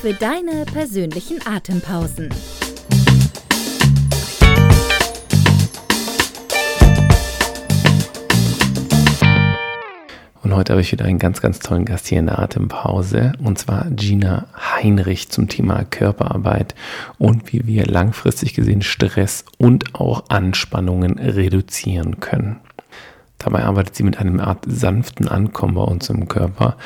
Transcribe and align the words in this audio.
für 0.00 0.12
deine 0.12 0.64
persönlichen 0.66 1.40
Atempausen. 1.46 2.28
Und 10.42 10.54
heute 10.54 10.74
habe 10.74 10.80
ich 10.80 10.92
wieder 10.92 11.06
einen 11.06 11.18
ganz, 11.18 11.40
ganz 11.40 11.58
tollen 11.58 11.84
Gast 11.84 12.06
hier 12.06 12.18
in 12.18 12.26
der 12.26 12.38
Atempause. 12.38 13.32
Und 13.42 13.58
zwar 13.58 13.86
Gina 13.90 14.46
Heinrich 14.54 15.30
zum 15.30 15.48
Thema 15.48 15.84
Körperarbeit 15.84 16.74
und 17.18 17.52
wie 17.52 17.66
wir 17.66 17.86
langfristig 17.86 18.54
gesehen 18.54 18.82
Stress 18.82 19.44
und 19.58 19.94
auch 19.94 20.24
Anspannungen 20.28 21.18
reduzieren 21.18 22.20
können. 22.20 22.60
Dabei 23.38 23.64
arbeitet 23.64 23.94
sie 23.94 24.02
mit 24.02 24.18
einem 24.18 24.40
Art 24.40 24.64
sanften 24.66 25.28
Ankommen 25.28 25.74
bei 25.74 25.82
uns 25.82 26.08
im 26.08 26.26
Körper. 26.26 26.76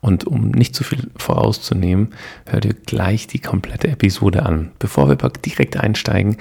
Und 0.00 0.26
um 0.26 0.50
nicht 0.50 0.74
zu 0.74 0.82
viel 0.82 1.08
vorauszunehmen, 1.16 2.08
hör 2.46 2.60
dir 2.60 2.74
gleich 2.74 3.26
die 3.26 3.38
komplette 3.38 3.88
Episode 3.88 4.44
an. 4.44 4.72
Bevor 4.78 5.08
wir 5.08 5.16
direkt 5.16 5.76
einsteigen, 5.76 6.36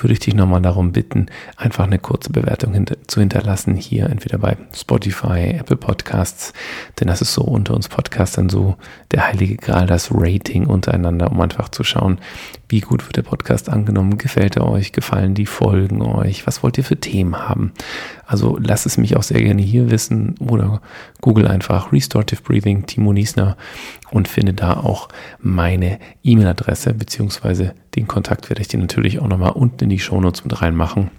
würde 0.00 0.14
ich 0.14 0.18
dich 0.20 0.34
nochmal 0.34 0.62
darum 0.62 0.92
bitten, 0.92 1.26
einfach 1.56 1.84
eine 1.84 1.98
kurze 1.98 2.30
Bewertung 2.30 2.74
hinter 2.74 2.96
zu 3.06 3.20
hinterlassen. 3.20 3.76
Hier 3.76 4.10
entweder 4.10 4.38
bei 4.38 4.56
Spotify, 4.74 5.56
Apple 5.58 5.76
Podcasts, 5.76 6.52
denn 6.98 7.08
das 7.08 7.22
ist 7.22 7.32
so 7.32 7.42
unter 7.42 7.74
uns 7.74 7.88
Podcastern 7.88 8.48
so 8.48 8.76
der 9.12 9.28
heilige 9.28 9.56
Gral, 9.56 9.86
das 9.86 10.10
Rating 10.12 10.66
untereinander, 10.66 11.30
um 11.30 11.40
einfach 11.40 11.68
zu 11.68 11.84
schauen, 11.84 12.18
wie 12.72 12.80
gut 12.80 13.04
wird 13.04 13.16
der 13.18 13.22
Podcast 13.22 13.68
angenommen, 13.68 14.16
gefällt 14.16 14.56
er 14.56 14.66
euch, 14.66 14.92
gefallen 14.92 15.34
die 15.34 15.44
Folgen 15.44 16.00
euch, 16.00 16.46
was 16.46 16.62
wollt 16.62 16.78
ihr 16.78 16.84
für 16.84 16.96
Themen 16.96 17.36
haben. 17.36 17.72
Also 18.26 18.58
lasst 18.58 18.86
es 18.86 18.96
mich 18.96 19.14
auch 19.14 19.22
sehr 19.22 19.42
gerne 19.42 19.60
hier 19.60 19.90
wissen 19.90 20.36
oder 20.38 20.80
google 21.20 21.46
einfach 21.46 21.92
Restorative 21.92 22.40
Breathing 22.42 22.86
Timo 22.86 23.12
Niesner 23.12 23.58
und 24.10 24.26
finde 24.26 24.54
da 24.54 24.72
auch 24.72 25.08
meine 25.38 25.98
E-Mail-Adresse 26.24 26.94
beziehungsweise 26.94 27.74
den 27.94 28.08
Kontakt 28.08 28.48
werde 28.48 28.62
ich 28.62 28.68
dir 28.68 28.78
natürlich 28.78 29.20
auch 29.20 29.28
nochmal 29.28 29.52
unten 29.52 29.84
in 29.84 29.90
die 29.90 29.98
Shownotes 29.98 30.42
mit 30.44 30.62
reinmachen. 30.62 31.10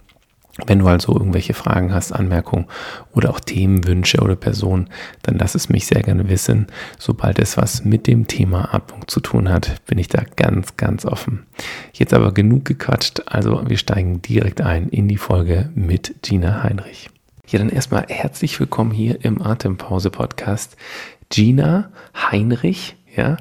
Wenn 0.68 0.80
du 0.80 0.88
also 0.88 1.14
irgendwelche 1.14 1.56
Fragen 1.56 1.94
hast, 1.94 2.12
Anmerkungen 2.12 2.68
oder 3.12 3.32
auch 3.32 3.40
Themenwünsche 3.40 4.22
oder 4.22 4.36
Personen, 4.36 4.90
dann 5.24 5.40
lass 5.40 5.56
es 5.56 5.68
mich 5.68 5.88
sehr 5.88 6.04
gerne 6.04 6.30
wissen. 6.30 6.68
Sobald 7.00 7.40
es 7.40 7.58
was 7.58 7.84
mit 7.84 8.06
dem 8.06 8.28
Thema 8.28 8.72
Atmung 8.74 9.08
zu 9.08 9.20
tun 9.20 9.50
hat, 9.50 9.84
bin 9.88 9.98
ich 9.98 10.10
da 10.10 10.24
ganz, 10.36 10.78
ganz 10.78 11.06
offen. 11.06 11.48
Jetzt 11.92 12.14
aber 12.14 12.34
genug 12.34 12.66
gequatscht, 12.66 13.24
also 13.26 13.64
wir 13.68 13.78
steigen 13.78 14.22
direkt 14.22 14.62
ein 14.62 14.90
in 14.90 15.08
die 15.08 15.18
Folge 15.18 15.72
mit 15.74 16.22
Gina 16.22 16.62
Heinrich. 16.62 17.10
Ja, 17.48 17.58
dann 17.58 17.70
erstmal 17.70 18.06
herzlich 18.08 18.60
willkommen 18.60 18.92
hier 18.92 19.26
im 19.26 19.42
Atempause 19.42 20.12
Podcast. 20.12 20.78
Gina 21.30 21.90
Heinrich, 22.16 22.96
ja, 23.16 23.38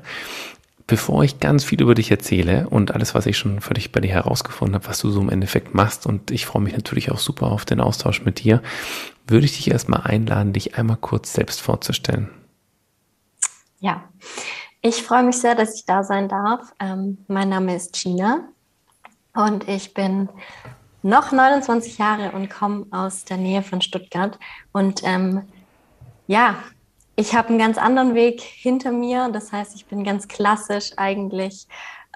bevor 0.86 1.24
ich 1.24 1.40
ganz 1.40 1.64
viel 1.64 1.80
über 1.80 1.94
dich 1.94 2.10
erzähle 2.10 2.68
und 2.68 2.94
alles, 2.94 3.14
was 3.14 3.26
ich 3.26 3.38
schon 3.38 3.60
dich 3.74 3.92
bei 3.92 4.00
dir 4.00 4.12
herausgefunden 4.12 4.74
habe, 4.74 4.88
was 4.88 5.00
du 5.00 5.10
so 5.10 5.20
im 5.20 5.30
Endeffekt 5.30 5.74
machst, 5.74 6.06
und 6.06 6.30
ich 6.30 6.46
freue 6.46 6.62
mich 6.62 6.74
natürlich 6.74 7.10
auch 7.10 7.18
super 7.18 7.50
auf 7.52 7.64
den 7.64 7.80
Austausch 7.80 8.24
mit 8.24 8.42
dir, 8.42 8.62
würde 9.26 9.44
ich 9.44 9.56
dich 9.56 9.70
erstmal 9.70 10.02
einladen, 10.02 10.52
dich 10.52 10.76
einmal 10.76 10.96
kurz 10.96 11.32
selbst 11.32 11.60
vorzustellen. 11.60 12.30
Ja, 13.80 14.04
ich 14.80 15.02
freue 15.02 15.22
mich 15.22 15.36
sehr, 15.36 15.54
dass 15.54 15.76
ich 15.76 15.86
da 15.86 16.02
sein 16.02 16.28
darf. 16.28 16.72
Ähm, 16.80 17.18
mein 17.28 17.48
Name 17.48 17.74
ist 17.76 17.94
Gina 17.94 18.48
und 19.34 19.68
ich 19.68 19.94
bin 19.94 20.28
noch 21.02 21.32
29 21.32 21.98
Jahre 21.98 22.32
und 22.32 22.50
komme 22.50 22.86
aus 22.90 23.24
der 23.24 23.36
Nähe 23.36 23.62
von 23.62 23.80
Stuttgart. 23.80 24.38
Und 24.72 25.02
ähm, 25.04 25.42
ja, 26.26 26.56
ich 27.22 27.34
habe 27.36 27.50
einen 27.50 27.58
ganz 27.58 27.78
anderen 27.78 28.16
Weg 28.16 28.40
hinter 28.40 28.90
mir. 28.90 29.28
Das 29.32 29.52
heißt, 29.52 29.76
ich 29.76 29.86
bin 29.86 30.02
ganz 30.02 30.26
klassisch 30.26 30.90
eigentlich 30.96 31.68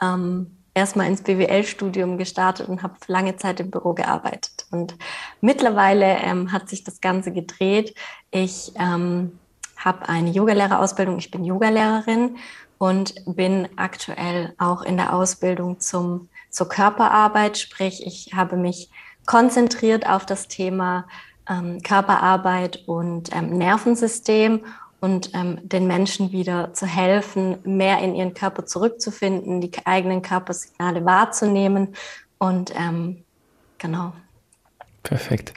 ähm, 0.02 0.50
erstmal 0.74 1.06
ins 1.06 1.22
BWL-Studium 1.22 2.18
gestartet 2.18 2.68
und 2.68 2.82
habe 2.82 2.94
lange 3.06 3.36
Zeit 3.36 3.60
im 3.60 3.70
Büro 3.70 3.94
gearbeitet. 3.94 4.66
Und 4.72 4.96
mittlerweile 5.40 6.18
ähm, 6.18 6.50
hat 6.50 6.68
sich 6.68 6.82
das 6.82 7.00
Ganze 7.00 7.30
gedreht. 7.30 7.94
Ich 8.32 8.72
ähm, 8.80 9.38
habe 9.76 10.08
eine 10.08 10.30
Yogalehrerausbildung. 10.30 11.18
Ich 11.18 11.30
bin 11.30 11.44
Yogalehrerin 11.44 12.36
und 12.78 13.14
bin 13.26 13.68
aktuell 13.76 14.54
auch 14.58 14.82
in 14.82 14.96
der 14.96 15.14
Ausbildung 15.14 15.78
zum, 15.78 16.28
zur 16.50 16.68
Körperarbeit. 16.68 17.58
Sprich, 17.58 18.04
ich 18.04 18.34
habe 18.34 18.56
mich 18.56 18.90
konzentriert 19.24 20.08
auf 20.08 20.26
das 20.26 20.48
Thema 20.48 21.06
ähm, 21.48 21.80
Körperarbeit 21.84 22.88
und 22.88 23.32
ähm, 23.32 23.56
Nervensystem 23.56 24.62
und 25.00 25.30
ähm, 25.34 25.58
den 25.62 25.86
Menschen 25.86 26.32
wieder 26.32 26.72
zu 26.72 26.86
helfen, 26.86 27.58
mehr 27.64 27.98
in 28.00 28.14
ihren 28.14 28.34
Körper 28.34 28.66
zurückzufinden, 28.66 29.60
die 29.60 29.70
eigenen 29.84 30.22
Körpersignale 30.22 31.04
wahrzunehmen. 31.04 31.94
Und 32.38 32.72
ähm, 32.76 33.24
genau. 33.78 34.12
Perfekt. 35.06 35.54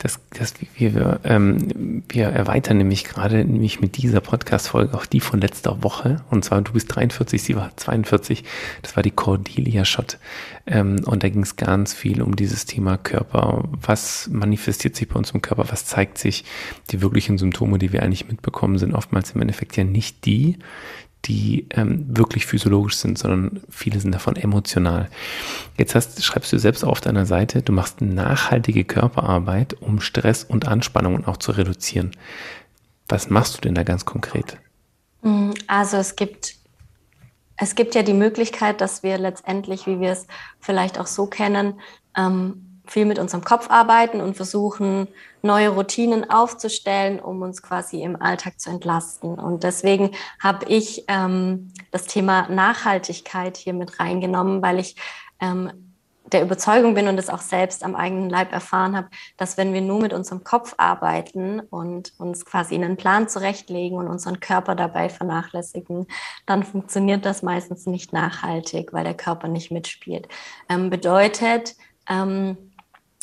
Das, 0.00 0.20
das, 0.38 0.52
wir, 0.74 1.20
ähm, 1.24 2.02
wir 2.10 2.26
erweitern 2.26 2.76
nämlich 2.76 3.04
gerade 3.04 3.42
nämlich 3.42 3.80
mit 3.80 3.96
dieser 3.96 4.20
Podcast-Folge 4.20 4.92
auch 4.94 5.06
die 5.06 5.20
von 5.20 5.40
letzter 5.40 5.82
Woche. 5.82 6.22
Und 6.28 6.44
zwar, 6.44 6.60
du 6.60 6.72
bist 6.72 6.94
43, 6.94 7.42
sie 7.42 7.56
war 7.56 7.74
42. 7.74 8.44
Das 8.82 8.94
war 8.96 9.02
die 9.02 9.10
Cordelia-Shot. 9.10 10.18
Ähm, 10.66 11.00
und 11.06 11.22
da 11.22 11.30
ging 11.30 11.42
es 11.42 11.56
ganz 11.56 11.94
viel 11.94 12.20
um 12.20 12.36
dieses 12.36 12.66
Thema 12.66 12.98
Körper. 12.98 13.66
Was 13.80 14.28
manifestiert 14.30 14.94
sich 14.94 15.08
bei 15.08 15.14
uns 15.14 15.30
im 15.30 15.40
Körper? 15.40 15.64
Was 15.70 15.86
zeigt 15.86 16.18
sich? 16.18 16.44
Die 16.90 17.00
wirklichen 17.00 17.38
Symptome, 17.38 17.78
die 17.78 17.94
wir 17.94 18.02
eigentlich 18.02 18.28
mitbekommen, 18.28 18.76
sind 18.76 18.92
oftmals 18.92 19.30
im 19.30 19.40
Endeffekt 19.40 19.74
ja 19.78 19.84
nicht 19.84 20.26
die, 20.26 20.58
die 21.24 21.66
ähm, 21.70 22.04
wirklich 22.16 22.46
physiologisch 22.46 22.96
sind, 22.96 23.18
sondern 23.18 23.62
viele 23.70 24.00
sind 24.00 24.12
davon 24.12 24.36
emotional. 24.36 25.08
Jetzt 25.78 25.94
hast, 25.94 26.24
schreibst 26.24 26.52
du 26.52 26.58
selbst 26.58 26.84
auf 26.84 27.00
deiner 27.00 27.26
Seite, 27.26 27.62
du 27.62 27.72
machst 27.72 28.00
nachhaltige 28.00 28.84
Körperarbeit, 28.84 29.74
um 29.74 30.00
Stress 30.00 30.42
und 30.44 30.66
Anspannungen 30.66 31.24
auch 31.24 31.36
zu 31.36 31.52
reduzieren. 31.52 32.10
Was 33.08 33.30
machst 33.30 33.56
du 33.56 33.60
denn 33.60 33.74
da 33.74 33.84
ganz 33.84 34.04
konkret? 34.04 34.58
Mm, 35.22 35.50
also 35.68 35.96
es 35.96 36.16
gibt, 36.16 36.56
es 37.56 37.74
gibt 37.76 37.94
ja 37.94 38.02
die 38.02 38.14
Möglichkeit, 38.14 38.80
dass 38.80 39.02
wir 39.02 39.16
letztendlich, 39.18 39.86
wie 39.86 40.00
wir 40.00 40.10
es 40.10 40.26
vielleicht 40.58 40.98
auch 40.98 41.06
so 41.06 41.26
kennen, 41.26 41.80
ähm, 42.16 42.71
viel 42.92 43.06
mit 43.06 43.18
unserem 43.18 43.42
Kopf 43.42 43.70
arbeiten 43.70 44.20
und 44.20 44.36
versuchen, 44.36 45.08
neue 45.40 45.70
Routinen 45.70 46.28
aufzustellen, 46.28 47.18
um 47.20 47.42
uns 47.42 47.62
quasi 47.62 48.02
im 48.02 48.20
Alltag 48.20 48.60
zu 48.60 48.70
entlasten. 48.70 49.38
Und 49.38 49.64
deswegen 49.64 50.10
habe 50.40 50.66
ich 50.66 51.04
ähm, 51.08 51.72
das 51.90 52.06
Thema 52.06 52.48
Nachhaltigkeit 52.48 53.56
hier 53.56 53.72
mit 53.72 53.98
reingenommen, 53.98 54.62
weil 54.62 54.78
ich 54.78 54.96
ähm, 55.40 55.72
der 56.32 56.42
Überzeugung 56.42 56.94
bin 56.94 57.08
und 57.08 57.18
es 57.18 57.28
auch 57.28 57.40
selbst 57.40 57.84
am 57.84 57.94
eigenen 57.94 58.30
Leib 58.30 58.52
erfahren 58.52 58.96
habe, 58.96 59.08
dass 59.36 59.56
wenn 59.56 59.74
wir 59.74 59.80
nur 59.80 60.00
mit 60.00 60.12
unserem 60.12 60.44
Kopf 60.44 60.74
arbeiten 60.78 61.60
und 61.60 62.12
uns 62.18 62.44
quasi 62.44 62.74
einen 62.74 62.96
Plan 62.96 63.28
zurechtlegen 63.28 63.98
und 63.98 64.08
unseren 64.08 64.40
Körper 64.40 64.74
dabei 64.74 65.08
vernachlässigen, 65.08 66.06
dann 66.46 66.62
funktioniert 66.62 67.24
das 67.26 67.42
meistens 67.42 67.86
nicht 67.86 68.12
nachhaltig, 68.12 68.92
weil 68.92 69.04
der 69.04 69.14
Körper 69.14 69.48
nicht 69.48 69.70
mitspielt. 69.70 70.28
Ähm, 70.68 70.88
bedeutet, 70.90 71.74
ähm, 72.08 72.71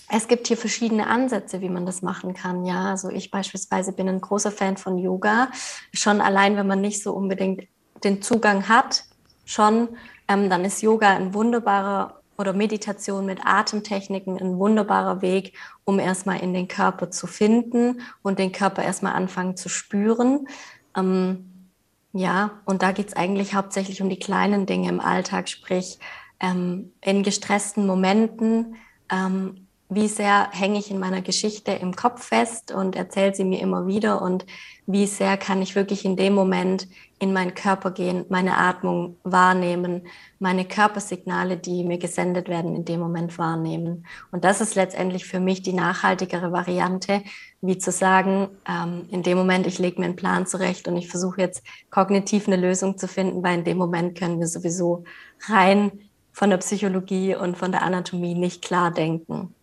es 0.09 0.27
gibt 0.27 0.47
hier 0.47 0.57
verschiedene 0.57 1.07
Ansätze, 1.07 1.61
wie 1.61 1.69
man 1.69 1.85
das 1.85 2.01
machen 2.01 2.33
kann. 2.33 2.65
Ja, 2.65 2.89
also 2.89 3.09
ich 3.09 3.29
beispielsweise 3.29 3.93
bin 3.93 4.09
ein 4.09 4.21
großer 4.21 4.51
Fan 4.51 4.75
von 4.75 4.97
Yoga. 4.97 5.49
Schon 5.93 6.19
allein, 6.19 6.57
wenn 6.57 6.67
man 6.67 6.81
nicht 6.81 7.03
so 7.03 7.13
unbedingt 7.13 7.67
den 8.03 8.21
Zugang 8.21 8.67
hat, 8.67 9.03
schon, 9.45 9.89
ähm, 10.27 10.49
dann 10.49 10.65
ist 10.65 10.81
Yoga 10.81 11.09
ein 11.09 11.33
wunderbarer 11.33 12.21
oder 12.37 12.53
Meditation 12.53 13.25
mit 13.25 13.45
Atemtechniken 13.45 14.39
ein 14.39 14.57
wunderbarer 14.57 15.21
Weg, 15.21 15.53
um 15.83 15.99
erstmal 15.99 16.39
in 16.39 16.53
den 16.53 16.67
Körper 16.67 17.11
zu 17.11 17.27
finden 17.27 18.01
und 18.21 18.39
den 18.39 18.51
Körper 18.51 18.81
erstmal 18.81 19.13
anfangen 19.13 19.57
zu 19.57 19.69
spüren. 19.69 20.47
Ähm, 20.95 21.69
ja, 22.13 22.61
und 22.65 22.81
da 22.81 22.93
geht 22.93 23.09
es 23.09 23.15
eigentlich 23.15 23.53
hauptsächlich 23.53 24.01
um 24.01 24.09
die 24.09 24.19
kleinen 24.19 24.65
Dinge 24.65 24.89
im 24.89 25.01
Alltag, 25.01 25.49
sprich 25.49 25.99
ähm, 26.39 26.93
in 27.01 27.21
gestressten 27.23 27.85
Momenten 27.85 28.75
ähm, 29.11 29.67
wie 29.91 30.07
sehr 30.07 30.49
hänge 30.51 30.77
ich 30.77 30.91
in 30.91 30.99
meiner 30.99 31.23
Geschichte 31.23 31.71
im 31.71 31.95
Kopf 31.95 32.23
fest 32.23 32.71
und 32.71 32.95
erzähle 32.95 33.33
sie 33.33 33.43
mir 33.43 33.59
immer 33.59 33.87
wieder 33.87 34.21
und 34.21 34.45
wie 34.85 35.07
sehr 35.07 35.35
kann 35.35 35.63
ich 35.63 35.75
wirklich 35.75 36.05
in 36.05 36.15
dem 36.15 36.35
Moment 36.35 36.87
in 37.17 37.33
meinen 37.33 37.55
Körper 37.55 37.89
gehen, 37.89 38.25
meine 38.29 38.57
Atmung 38.57 39.17
wahrnehmen, 39.23 40.07
meine 40.37 40.63
Körpersignale, 40.65 41.57
die 41.57 41.83
mir 41.83 41.97
gesendet 41.97 42.49
werden, 42.49 42.75
in 42.75 42.85
dem 42.85 42.99
Moment 42.99 43.37
wahrnehmen. 43.39 44.05
Und 44.31 44.45
das 44.45 44.61
ist 44.61 44.75
letztendlich 44.75 45.25
für 45.25 45.39
mich 45.39 45.63
die 45.63 45.73
nachhaltigere 45.73 46.51
Variante, 46.51 47.23
wie 47.61 47.79
zu 47.79 47.91
sagen, 47.91 48.47
ähm, 48.67 49.07
in 49.09 49.23
dem 49.23 49.37
Moment, 49.37 49.65
ich 49.65 49.79
lege 49.79 49.99
mir 49.99 50.05
einen 50.05 50.15
Plan 50.15 50.45
zurecht 50.45 50.87
und 50.87 50.97
ich 50.97 51.09
versuche 51.09 51.41
jetzt 51.41 51.63
kognitiv 51.89 52.47
eine 52.47 52.57
Lösung 52.57 52.97
zu 52.99 53.07
finden, 53.07 53.43
weil 53.43 53.57
in 53.57 53.63
dem 53.63 53.77
Moment 53.77 54.17
können 54.17 54.39
wir 54.39 54.47
sowieso 54.47 55.03
rein 55.47 55.91
von 56.31 56.51
der 56.51 56.57
Psychologie 56.57 57.35
und 57.35 57.57
von 57.57 57.71
der 57.71 57.81
Anatomie 57.81 58.35
nicht 58.35 58.61
klar 58.61 58.91
denken. 58.91 59.55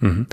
Mhm. 0.00 0.26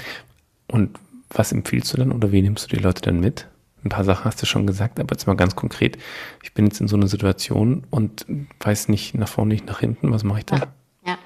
Und 0.67 0.99
was 1.29 1.51
empfiehlst 1.51 1.93
du 1.93 1.97
dann 1.97 2.11
oder 2.11 2.31
wie 2.31 2.41
nimmst 2.41 2.71
du 2.71 2.75
die 2.75 2.81
Leute 2.81 3.01
dann 3.01 3.19
mit? 3.19 3.47
Ein 3.83 3.89
paar 3.89 4.03
Sachen 4.05 4.25
hast 4.25 4.41
du 4.41 4.45
schon 4.45 4.65
gesagt, 4.65 4.99
aber 4.99 5.13
jetzt 5.13 5.27
mal 5.27 5.35
ganz 5.35 5.55
konkret. 5.55 5.97
Ich 6.41 6.53
bin 6.53 6.65
jetzt 6.65 6.79
in 6.79 6.87
so 6.87 6.95
einer 6.95 7.07
Situation 7.07 7.85
und 7.89 8.25
weiß 8.61 8.87
nicht 8.87 9.15
nach 9.15 9.27
vorne, 9.27 9.53
nicht 9.53 9.65
nach 9.65 9.79
hinten. 9.79 10.11
Was 10.11 10.23
mache 10.23 10.39
ich 10.39 10.45
da? 10.45 10.57
Ja. 10.57 10.67
ja. 11.05 11.17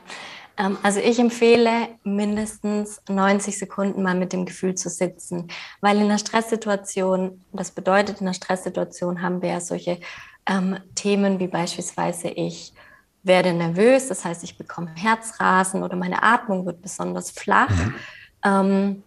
Ähm, 0.57 0.77
also 0.81 0.99
ich 0.99 1.19
empfehle 1.19 1.89
mindestens 2.03 3.01
90 3.09 3.59
Sekunden 3.59 4.01
mal 4.01 4.15
mit 4.15 4.33
dem 4.33 4.45
Gefühl 4.45 4.73
zu 4.75 4.89
sitzen, 4.89 5.49
weil 5.81 5.97
in 5.97 6.03
einer 6.03 6.17
Stresssituation, 6.17 7.41
das 7.53 7.71
bedeutet 7.71 8.21
in 8.21 8.27
einer 8.27 8.33
Stresssituation 8.33 9.21
haben 9.21 9.41
wir 9.41 9.49
ja 9.49 9.59
solche 9.59 9.99
ähm, 10.47 10.77
Themen 10.95 11.39
wie 11.39 11.47
beispielsweise 11.47 12.29
ich 12.29 12.73
werde 13.21 13.53
nervös, 13.53 14.07
das 14.07 14.25
heißt 14.25 14.43
ich 14.43 14.57
bekomme 14.57 14.91
Herzrasen 14.95 15.83
oder 15.83 15.95
meine 15.95 16.23
Atmung 16.23 16.65
wird 16.65 16.81
besonders 16.81 17.29
flach. 17.29 17.69
Mhm. 17.69 17.93
Ähm, 18.47 19.03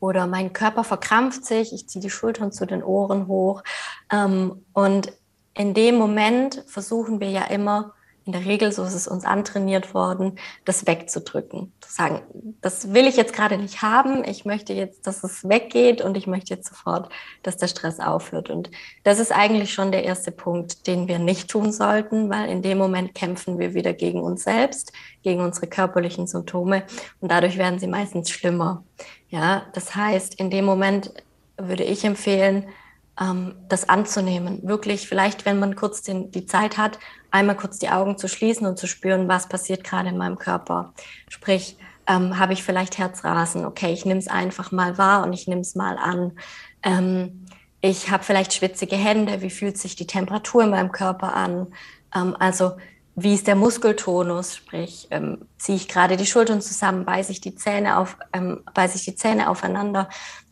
oder 0.00 0.26
mein 0.26 0.52
Körper 0.52 0.82
verkrampft 0.82 1.44
sich, 1.44 1.74
ich 1.74 1.86
ziehe 1.88 2.02
die 2.02 2.10
Schultern 2.10 2.52
zu 2.52 2.66
den 2.66 2.82
Ohren 2.82 3.26
hoch. 3.26 3.62
Ähm, 4.10 4.64
und 4.72 5.12
in 5.54 5.74
dem 5.74 5.96
Moment 5.96 6.64
versuchen 6.66 7.20
wir 7.20 7.30
ja 7.30 7.44
immer, 7.44 7.92
in 8.26 8.32
der 8.32 8.44
Regel, 8.44 8.70
so 8.70 8.84
ist 8.84 8.94
es 8.94 9.08
uns 9.08 9.24
antrainiert 9.24 9.94
worden, 9.94 10.38
das 10.64 10.86
wegzudrücken. 10.86 11.72
Zu 11.80 11.92
sagen, 11.92 12.20
das 12.60 12.92
will 12.92 13.06
ich 13.06 13.16
jetzt 13.16 13.32
gerade 13.32 13.56
nicht 13.56 13.82
haben, 13.82 14.24
ich 14.24 14.44
möchte 14.44 14.72
jetzt, 14.72 15.06
dass 15.06 15.24
es 15.24 15.48
weggeht 15.48 16.02
und 16.02 16.16
ich 16.16 16.26
möchte 16.26 16.54
jetzt 16.54 16.68
sofort, 16.68 17.10
dass 17.42 17.56
der 17.56 17.68
Stress 17.68 17.98
aufhört. 17.98 18.50
Und 18.50 18.70
das 19.04 19.18
ist 19.18 19.32
eigentlich 19.32 19.72
schon 19.72 19.90
der 19.90 20.04
erste 20.04 20.32
Punkt, 20.32 20.86
den 20.86 21.08
wir 21.08 21.18
nicht 21.18 21.48
tun 21.48 21.72
sollten, 21.72 22.30
weil 22.30 22.48
in 22.50 22.62
dem 22.62 22.78
Moment 22.78 23.14
kämpfen 23.14 23.58
wir 23.58 23.74
wieder 23.74 23.92
gegen 23.92 24.20
uns 24.20 24.44
selbst, 24.44 24.92
gegen 25.22 25.40
unsere 25.40 25.66
körperlichen 25.66 26.26
Symptome 26.26 26.84
und 27.20 27.30
dadurch 27.30 27.58
werden 27.58 27.78
sie 27.78 27.86
meistens 27.86 28.30
schlimmer. 28.30 28.84
Ja, 29.28 29.66
das 29.72 29.94
heißt, 29.94 30.34
in 30.34 30.50
dem 30.50 30.64
Moment 30.64 31.12
würde 31.56 31.84
ich 31.84 32.04
empfehlen, 32.04 32.66
ähm, 33.20 33.54
das 33.68 33.88
anzunehmen. 33.88 34.60
Wirklich, 34.62 35.08
vielleicht, 35.08 35.44
wenn 35.44 35.58
man 35.58 35.76
kurz 35.76 36.02
den, 36.02 36.30
die 36.30 36.46
Zeit 36.46 36.78
hat, 36.78 36.98
einmal 37.30 37.56
kurz 37.56 37.78
die 37.78 37.90
Augen 37.90 38.18
zu 38.18 38.28
schließen 38.28 38.66
und 38.66 38.78
zu 38.78 38.86
spüren, 38.86 39.28
was 39.28 39.48
passiert 39.48 39.84
gerade 39.84 40.08
in 40.08 40.16
meinem 40.16 40.38
Körper. 40.38 40.94
Sprich, 41.28 41.76
ähm, 42.06 42.38
habe 42.38 42.52
ich 42.54 42.62
vielleicht 42.62 42.98
Herzrasen? 42.98 43.64
Okay, 43.64 43.92
ich 43.92 44.04
nehme 44.04 44.18
es 44.18 44.28
einfach 44.28 44.72
mal 44.72 44.98
wahr 44.98 45.24
und 45.24 45.32
ich 45.32 45.46
nehme 45.46 45.60
es 45.60 45.74
mal 45.74 45.96
an. 45.98 46.32
Ähm, 46.82 47.46
ich 47.82 48.10
habe 48.10 48.24
vielleicht 48.24 48.52
schwitzige 48.52 48.96
Hände. 48.96 49.42
Wie 49.42 49.50
fühlt 49.50 49.78
sich 49.78 49.96
die 49.96 50.06
Temperatur 50.06 50.64
in 50.64 50.70
meinem 50.70 50.92
Körper 50.92 51.34
an? 51.34 51.68
Ähm, 52.14 52.36
also 52.38 52.72
wie 53.16 53.34
ist 53.34 53.46
der 53.46 53.54
Muskeltonus? 53.54 54.56
Sprich, 54.56 55.08
ähm, 55.10 55.46
ziehe 55.58 55.76
ich 55.76 55.88
gerade 55.88 56.16
die 56.16 56.26
Schultern 56.26 56.60
zusammen, 56.60 57.04
beiße 57.04 57.32
ich 57.32 57.40
die 57.40 57.54
Zähne 57.54 57.98
auf, 57.98 58.16
ähm, 58.32 58.62
beiße 58.74 58.96
ich 58.96 59.04
die 59.04 59.14
Zähne 59.14 59.50
aufeinander? 59.50 60.08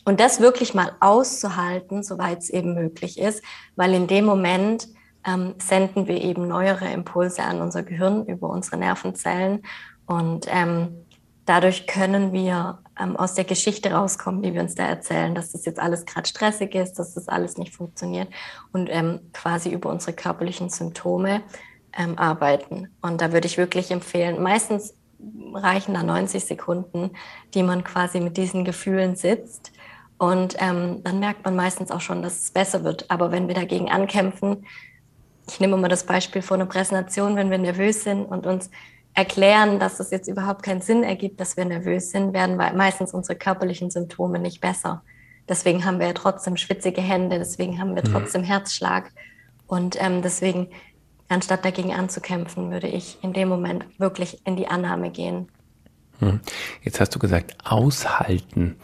Und 0.09 0.21
das 0.21 0.41
wirklich 0.41 0.73
mal 0.73 0.93
auszuhalten, 1.01 2.03
soweit 2.03 2.39
es 2.39 2.49
eben 2.49 2.73
möglich 2.73 3.19
ist, 3.19 3.43
weil 3.77 3.93
in 3.93 4.07
dem 4.07 4.25
Moment 4.25 4.89
ähm, 5.27 5.55
senden 5.59 6.09
wir 6.09 6.23
eben 6.23 6.49
neuere 6.49 6.91
Impulse 6.91 7.43
an 7.43 7.61
unser 7.61 7.83
Gehirn 7.83 8.25
über 8.25 8.49
unsere 8.49 8.79
Nervenzellen 8.79 9.65
und 10.07 10.47
ähm, 10.49 11.05
dadurch 11.45 11.87
können 11.87 12.33
wir 12.33 12.79
ähm, 12.99 13.19
aus 13.19 13.35
der 13.35 13.45
Geschichte 13.45 13.93
rauskommen, 13.93 14.41
die 14.41 14.55
wir 14.55 14.63
uns 14.63 14.75
da 14.75 14.87
erzählen, 14.87 15.35
dass 15.35 15.53
das 15.53 15.67
jetzt 15.67 15.79
alles 15.79 16.07
gerade 16.07 16.27
stressig 16.27 16.75
ist, 16.75 16.95
dass 16.95 17.13
das 17.13 17.29
alles 17.29 17.59
nicht 17.59 17.75
funktioniert 17.75 18.29
und 18.73 18.89
ähm, 18.91 19.21
quasi 19.35 19.69
über 19.69 19.91
unsere 19.91 20.15
körperlichen 20.15 20.71
Symptome 20.71 21.43
ähm, 21.93 22.17
arbeiten. 22.17 22.89
Und 23.03 23.21
da 23.21 23.35
würde 23.35 23.47
ich 23.47 23.59
wirklich 23.59 23.91
empfehlen, 23.91 24.43
meistens 24.43 24.95
reichen 25.53 25.93
da 25.93 26.03
90 26.03 26.43
Sekunden, 26.47 27.11
die 27.53 27.63
man 27.63 27.85
quasi 27.85 28.21
mit 28.21 28.39
diesen 28.39 28.65
Gefühlen 28.65 29.15
sitzt 29.15 29.73
und 30.19 30.57
ähm, 30.59 31.03
dann 31.05 31.21
merkt 31.21 31.45
man 31.45 31.55
meistens 31.55 31.91
auch 31.91 32.01
schon, 32.01 32.23
dass 32.23 32.39
es 32.43 32.51
besser 32.51 32.85
wird. 32.85 33.09
Aber 33.09 33.31
wenn 33.31 33.47
wir 33.47 33.55
dagegen 33.55 33.91
ankämpfen, 33.91 34.67
ich 35.49 35.61
nehme 35.61 35.77
mal 35.77 35.89
das 35.89 36.05
Beispiel 36.05 36.43
vor 36.43 36.57
einer 36.57 36.67
Präsentation, 36.67 37.37
wenn 37.37 37.51
wir 37.51 37.59
nervös 37.59 38.03
sind 38.03 38.25
und 38.25 38.45
uns 38.45 38.71
erklären, 39.15 39.79
dass 39.79 40.01
es 40.01 40.11
jetzt 40.11 40.29
überhaupt 40.29 40.63
keinen 40.63 40.81
Sinn 40.83 41.03
ergibt, 41.03 41.41
dass 41.41 41.57
wir 41.57 41.65
nervös 41.65 42.11
sind, 42.11 42.33
werden 42.35 42.57
meistens 42.57 43.15
unsere 43.15 43.39
körperlichen 43.39 43.91
Symptome 43.91 44.39
nicht 44.39 44.61
besser. 44.61 45.03
Deswegen 45.49 45.85
haben 45.85 45.99
wir 45.99 46.09
ja 46.09 46.13
trotzdem 46.13 46.57
schwitzige 46.57 47.01
Hände, 47.01 47.39
deswegen 47.39 47.81
haben 47.81 47.95
wir 47.97 48.07
mhm. 48.07 48.13
trotzdem 48.13 48.43
Herzschlag. 48.43 49.11
Und 49.67 50.01
ähm, 50.03 50.21
deswegen, 50.23 50.69
anstatt 51.29 51.65
dagegen 51.65 51.93
anzukämpfen, 51.93 52.71
würde 52.71 52.89
ich 52.89 53.19
in 53.23 53.33
dem 53.33 53.49
Moment 53.49 53.87
wirklich 53.99 54.47
in 54.47 54.57
die 54.57 54.69
Annahme 54.69 55.11
gehen. 55.11 55.49
Mhm. 56.21 56.41
Jetzt 56.83 57.01
hast 57.01 57.15
du 57.15 57.19
gesagt, 57.19 57.57
aushalten. 57.65 58.77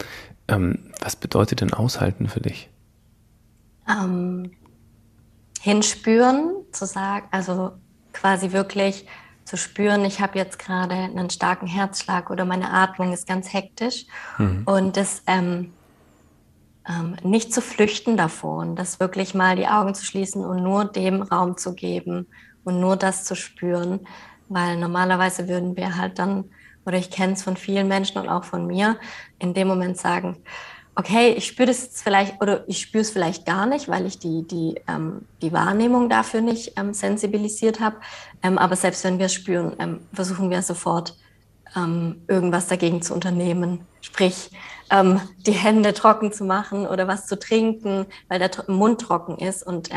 Ähm, 0.47 0.91
was 1.01 1.15
bedeutet 1.15 1.61
denn 1.61 1.73
aushalten 1.73 2.27
für 2.27 2.41
dich? 2.41 2.69
Ähm, 3.89 4.51
hinspüren, 5.61 6.51
zu 6.71 6.85
sagen, 6.85 7.27
also 7.31 7.73
quasi 8.13 8.51
wirklich 8.51 9.07
zu 9.45 9.57
spüren, 9.57 10.05
ich 10.05 10.21
habe 10.21 10.37
jetzt 10.37 10.57
gerade 10.57 10.95
einen 10.95 11.29
starken 11.29 11.67
Herzschlag 11.67 12.31
oder 12.31 12.45
meine 12.45 12.71
Atmung 12.71 13.13
ist 13.13 13.27
ganz 13.27 13.53
hektisch 13.53 14.05
mhm. 14.39 14.63
und 14.65 14.97
das 14.97 15.21
ähm, 15.27 15.71
ähm, 16.87 17.15
nicht 17.23 17.53
zu 17.53 17.61
flüchten 17.61 18.17
davon, 18.17 18.75
das 18.75 18.99
wirklich 18.99 19.33
mal 19.33 19.55
die 19.55 19.67
Augen 19.67 19.93
zu 19.93 20.05
schließen 20.05 20.43
und 20.43 20.63
nur 20.63 20.85
dem 20.85 21.21
Raum 21.21 21.57
zu 21.57 21.73
geben 21.73 22.27
und 22.63 22.79
nur 22.79 22.95
das 22.95 23.23
zu 23.23 23.35
spüren, 23.35 23.99
weil 24.49 24.77
normalerweise 24.77 25.47
würden 25.47 25.75
wir 25.77 25.95
halt 25.95 26.19
dann 26.19 26.45
oder 26.85 26.97
ich 26.97 27.09
kenne 27.09 27.33
es 27.33 27.43
von 27.43 27.57
vielen 27.57 27.87
Menschen 27.87 28.19
und 28.19 28.29
auch 28.29 28.43
von 28.43 28.67
mir, 28.67 28.97
in 29.39 29.53
dem 29.53 29.67
Moment 29.67 29.97
sagen, 29.97 30.37
okay, 30.95 31.33
ich 31.33 31.45
spüre 31.45 31.67
das 31.67 31.83
jetzt 31.83 32.01
vielleicht 32.01 32.41
oder 32.41 32.67
ich 32.67 32.79
spüre 32.81 33.01
es 33.01 33.11
vielleicht 33.11 33.45
gar 33.45 33.65
nicht, 33.65 33.89
weil 33.89 34.05
ich 34.05 34.17
die, 34.17 34.47
die, 34.47 34.75
ähm, 34.87 35.25
die 35.41 35.51
Wahrnehmung 35.51 36.09
dafür 36.09 36.41
nicht 36.41 36.73
ähm, 36.77 36.93
sensibilisiert 36.93 37.79
habe. 37.79 37.97
Ähm, 38.41 38.57
aber 38.57 38.75
selbst 38.75 39.03
wenn 39.03 39.19
wir 39.19 39.25
es 39.25 39.33
spüren, 39.33 39.75
ähm, 39.79 39.99
versuchen 40.13 40.49
wir 40.49 40.61
sofort 40.61 41.17
ähm, 41.75 42.21
irgendwas 42.27 42.67
dagegen 42.67 43.01
zu 43.01 43.13
unternehmen. 43.13 43.81
Sprich, 44.01 44.51
ähm, 44.89 45.19
die 45.45 45.51
Hände 45.51 45.93
trocken 45.93 46.31
zu 46.31 46.45
machen 46.45 46.87
oder 46.87 47.07
was 47.07 47.27
zu 47.27 47.37
trinken, 47.37 48.05
weil 48.29 48.39
der 48.39 48.51
Mund 48.67 49.01
trocken 49.01 49.37
ist. 49.37 49.63
Und 49.67 49.89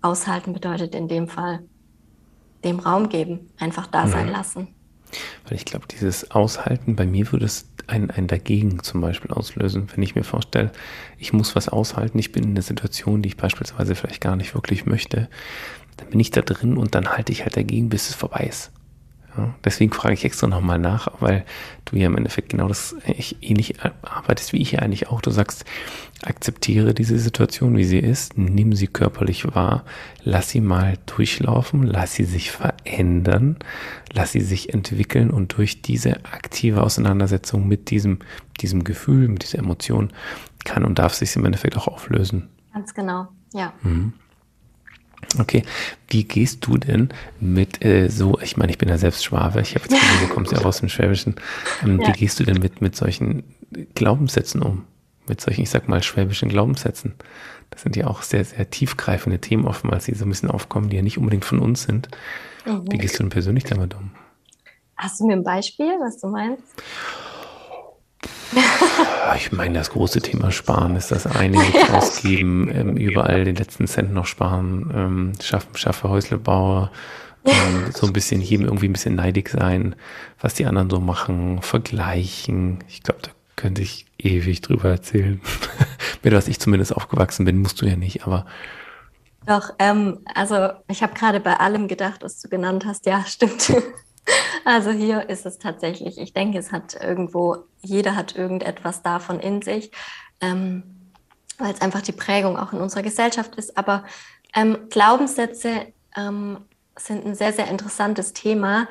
aushalten 0.00 0.52
bedeutet 0.52 0.94
in 0.94 1.08
dem 1.08 1.28
Fall 1.28 1.64
dem 2.62 2.78
Raum 2.78 3.08
geben, 3.08 3.50
einfach 3.58 3.86
da 3.86 4.06
sein 4.06 4.26
mhm. 4.26 4.32
lassen. 4.32 4.75
Weil 5.44 5.56
ich 5.56 5.64
glaube, 5.64 5.86
dieses 5.86 6.30
Aushalten, 6.30 6.96
bei 6.96 7.06
mir 7.06 7.30
würde 7.32 7.46
es 7.46 7.68
ein, 7.86 8.10
ein 8.10 8.26
Dagegen 8.26 8.82
zum 8.82 9.00
Beispiel 9.00 9.30
auslösen, 9.30 9.88
wenn 9.94 10.02
ich 10.02 10.14
mir 10.14 10.24
vorstelle, 10.24 10.72
ich 11.18 11.32
muss 11.32 11.54
was 11.54 11.68
aushalten, 11.68 12.18
ich 12.18 12.32
bin 12.32 12.44
in 12.44 12.50
einer 12.50 12.62
Situation, 12.62 13.22
die 13.22 13.28
ich 13.28 13.36
beispielsweise 13.36 13.94
vielleicht 13.94 14.20
gar 14.20 14.36
nicht 14.36 14.54
wirklich 14.54 14.86
möchte, 14.86 15.28
dann 15.96 16.10
bin 16.10 16.20
ich 16.20 16.30
da 16.30 16.42
drin 16.42 16.76
und 16.76 16.94
dann 16.94 17.08
halte 17.08 17.32
ich 17.32 17.42
halt 17.42 17.56
dagegen, 17.56 17.88
bis 17.88 18.08
es 18.08 18.14
vorbei 18.14 18.46
ist. 18.48 18.70
Ja, 19.36 19.54
deswegen 19.64 19.92
frage 19.92 20.14
ich 20.14 20.24
extra 20.24 20.46
nochmal 20.46 20.78
nach, 20.78 21.08
weil 21.20 21.44
du 21.84 21.96
ja 21.96 22.06
im 22.06 22.16
Endeffekt 22.16 22.50
genau 22.50 22.68
das 22.68 22.96
ähnlich 23.40 23.74
arbeitest 24.02 24.52
wie 24.52 24.62
ich 24.62 24.72
ja 24.72 24.78
eigentlich 24.80 25.08
auch. 25.08 25.20
Du 25.20 25.30
sagst, 25.30 25.64
akzeptiere 26.22 26.94
diese 26.94 27.18
Situation, 27.18 27.76
wie 27.76 27.84
sie 27.84 27.98
ist, 27.98 28.38
nimm 28.38 28.74
sie 28.74 28.86
körperlich 28.86 29.54
wahr, 29.54 29.84
lass 30.22 30.50
sie 30.50 30.60
mal 30.60 30.98
durchlaufen, 31.06 31.82
lass 31.82 32.14
sie 32.14 32.24
sich 32.24 32.50
verändern, 32.50 33.56
lass 34.12 34.32
sie 34.32 34.40
sich 34.40 34.72
entwickeln 34.72 35.30
und 35.30 35.56
durch 35.56 35.82
diese 35.82 36.24
aktive 36.24 36.82
Auseinandersetzung 36.82 37.68
mit 37.68 37.90
diesem, 37.90 38.20
diesem 38.60 38.84
Gefühl, 38.84 39.28
mit 39.28 39.42
dieser 39.42 39.58
Emotion 39.58 40.10
kann 40.64 40.84
und 40.84 40.98
darf 40.98 41.14
sich 41.14 41.36
im 41.36 41.44
Endeffekt 41.44 41.76
auch 41.76 41.88
auflösen. 41.88 42.48
Ganz 42.72 42.94
genau, 42.94 43.28
ja. 43.52 43.72
Mhm. 43.82 44.14
Okay, 45.38 45.64
wie 46.08 46.24
gehst 46.24 46.66
du 46.66 46.78
denn 46.78 47.10
mit 47.40 47.84
äh, 47.84 48.08
so, 48.08 48.38
ich 48.40 48.56
meine, 48.56 48.70
ich 48.70 48.78
bin 48.78 48.88
ja 48.88 48.96
selbst 48.96 49.24
Schwabe, 49.24 49.60
ich 49.60 49.74
habe 49.74 49.84
jetzt 49.84 50.00
gesehen, 50.00 50.28
du 50.28 50.34
kommst 50.34 50.52
ja 50.52 50.58
auch 50.58 50.64
aus 50.64 50.80
dem 50.80 50.88
Schwäbischen. 50.88 51.34
Ähm, 51.82 52.00
ja. 52.00 52.08
Wie 52.08 52.12
gehst 52.12 52.40
du 52.40 52.44
denn 52.44 52.58
mit, 52.58 52.80
mit 52.80 52.96
solchen 52.96 53.42
Glaubenssätzen 53.94 54.62
um? 54.62 54.84
Mit 55.28 55.40
solchen, 55.40 55.62
ich 55.62 55.70
sag 55.70 55.88
mal, 55.88 56.02
schwäbischen 56.02 56.48
Glaubenssätzen? 56.48 57.14
Das 57.70 57.82
sind 57.82 57.96
ja 57.96 58.06
auch 58.06 58.22
sehr, 58.22 58.44
sehr 58.44 58.70
tiefgreifende 58.70 59.40
Themen 59.40 59.66
oftmals, 59.66 60.04
die 60.04 60.14
so 60.14 60.24
ein 60.24 60.28
bisschen 60.28 60.50
aufkommen, 60.50 60.88
die 60.88 60.96
ja 60.96 61.02
nicht 61.02 61.18
unbedingt 61.18 61.44
von 61.44 61.58
uns 61.58 61.82
sind. 61.82 62.08
Mhm. 62.64 62.84
Wie 62.90 62.98
gehst 62.98 63.18
du 63.18 63.24
denn 63.24 63.30
persönlich 63.30 63.64
damit 63.64 63.94
um? 63.94 64.12
Hast 64.96 65.20
du 65.20 65.26
mir 65.26 65.34
ein 65.34 65.44
Beispiel, 65.44 65.98
was 66.00 66.18
du 66.20 66.28
meinst? 66.28 66.62
Ich 69.36 69.52
meine, 69.52 69.78
das 69.78 69.90
große 69.90 70.20
Thema 70.20 70.50
Sparen 70.50 70.96
ist 70.96 71.10
das 71.10 71.26
eine, 71.26 71.62
jetzt 71.72 71.90
ausgeben, 71.92 72.70
ähm, 72.72 72.96
überall 72.96 73.44
den 73.44 73.56
letzten 73.56 73.86
Cent 73.86 74.12
noch 74.12 74.26
sparen, 74.26 74.90
ähm, 74.94 75.32
schaffen, 75.42 75.76
schaffe 75.76 76.08
Häuslebauer, 76.08 76.90
ähm, 77.44 77.90
so 77.94 78.06
ein 78.06 78.12
bisschen 78.12 78.40
jedem 78.40 78.66
irgendwie 78.66 78.88
ein 78.88 78.92
bisschen 78.92 79.14
neidig 79.14 79.48
sein, 79.50 79.94
was 80.40 80.54
die 80.54 80.66
anderen 80.66 80.90
so 80.90 81.00
machen, 81.00 81.62
vergleichen. 81.62 82.82
Ich 82.88 83.02
glaube, 83.02 83.20
da 83.22 83.30
könnte 83.56 83.82
ich 83.82 84.06
ewig 84.18 84.60
drüber 84.60 84.90
erzählen. 84.90 85.40
Mit 86.22 86.32
was 86.32 86.48
ich 86.48 86.58
zumindest 86.58 86.94
aufgewachsen 86.94 87.44
bin, 87.44 87.58
musst 87.58 87.80
du 87.80 87.86
ja 87.86 87.96
nicht, 87.96 88.26
aber. 88.26 88.46
Doch, 89.46 89.70
ähm, 89.78 90.18
also 90.34 90.70
ich 90.88 91.02
habe 91.02 91.14
gerade 91.14 91.38
bei 91.38 91.54
allem 91.60 91.86
gedacht, 91.86 92.22
was 92.22 92.40
du 92.40 92.48
genannt 92.48 92.84
hast. 92.84 93.06
Ja, 93.06 93.24
stimmt. 93.24 93.72
Also 94.64 94.90
hier 94.90 95.28
ist 95.28 95.46
es 95.46 95.58
tatsächlich, 95.58 96.18
ich 96.18 96.32
denke, 96.32 96.58
es 96.58 96.72
hat 96.72 96.94
irgendwo, 97.00 97.58
jeder 97.82 98.16
hat 98.16 98.34
irgendetwas 98.34 99.02
davon 99.02 99.38
in 99.38 99.62
sich, 99.62 99.92
ähm, 100.40 100.82
weil 101.58 101.72
es 101.72 101.80
einfach 101.80 102.02
die 102.02 102.12
Prägung 102.12 102.58
auch 102.58 102.72
in 102.72 102.80
unserer 102.80 103.02
Gesellschaft 103.02 103.54
ist. 103.54 103.78
Aber 103.78 104.04
ähm, 104.54 104.88
Glaubenssätze 104.90 105.92
ähm, 106.16 106.58
sind 106.98 107.24
ein 107.24 107.34
sehr, 107.34 107.52
sehr 107.52 107.68
interessantes 107.68 108.32
Thema, 108.32 108.88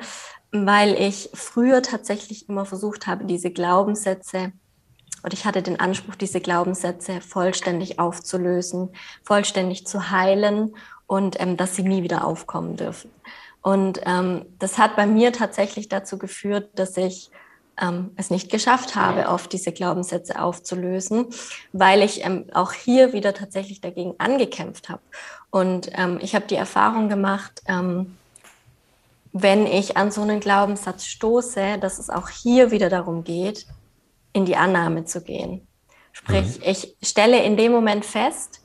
weil 0.50 0.94
ich 0.94 1.28
früher 1.34 1.82
tatsächlich 1.82 2.48
immer 2.48 2.64
versucht 2.64 3.06
habe, 3.06 3.24
diese 3.24 3.50
Glaubenssätze 3.50 4.52
und 5.22 5.32
ich 5.32 5.44
hatte 5.44 5.60
den 5.60 5.80
Anspruch, 5.80 6.14
diese 6.14 6.40
Glaubenssätze 6.40 7.20
vollständig 7.20 7.98
aufzulösen, 7.98 8.90
vollständig 9.24 9.84
zu 9.84 10.10
heilen 10.10 10.76
und 11.08 11.40
ähm, 11.40 11.56
dass 11.56 11.74
sie 11.74 11.82
nie 11.82 12.04
wieder 12.04 12.24
aufkommen 12.24 12.76
dürfen. 12.76 13.10
Und 13.66 14.00
ähm, 14.06 14.46
das 14.60 14.78
hat 14.78 14.94
bei 14.94 15.08
mir 15.08 15.32
tatsächlich 15.32 15.88
dazu 15.88 16.18
geführt, 16.18 16.70
dass 16.76 16.96
ich 16.96 17.32
ähm, 17.82 18.12
es 18.14 18.30
nicht 18.30 18.48
geschafft 18.48 18.94
habe, 18.94 19.28
oft 19.28 19.52
diese 19.52 19.72
Glaubenssätze 19.72 20.40
aufzulösen, 20.40 21.26
weil 21.72 22.04
ich 22.04 22.24
ähm, 22.24 22.44
auch 22.54 22.72
hier 22.72 23.12
wieder 23.12 23.34
tatsächlich 23.34 23.80
dagegen 23.80 24.14
angekämpft 24.18 24.88
habe. 24.88 25.02
Und 25.50 25.90
ähm, 25.94 26.20
ich 26.22 26.36
habe 26.36 26.46
die 26.46 26.54
Erfahrung 26.54 27.08
gemacht, 27.08 27.60
ähm, 27.66 28.16
wenn 29.32 29.66
ich 29.66 29.96
an 29.96 30.12
so 30.12 30.22
einen 30.22 30.38
Glaubenssatz 30.38 31.04
stoße, 31.04 31.78
dass 31.80 31.98
es 31.98 32.08
auch 32.08 32.28
hier 32.28 32.70
wieder 32.70 32.88
darum 32.88 33.24
geht, 33.24 33.66
in 34.32 34.44
die 34.44 34.54
Annahme 34.54 35.06
zu 35.06 35.22
gehen. 35.22 35.66
Sprich, 36.12 36.60
mhm. 36.60 36.66
ich 36.66 36.96
stelle 37.02 37.42
in 37.42 37.56
dem 37.56 37.72
Moment 37.72 38.04
fest, 38.04 38.60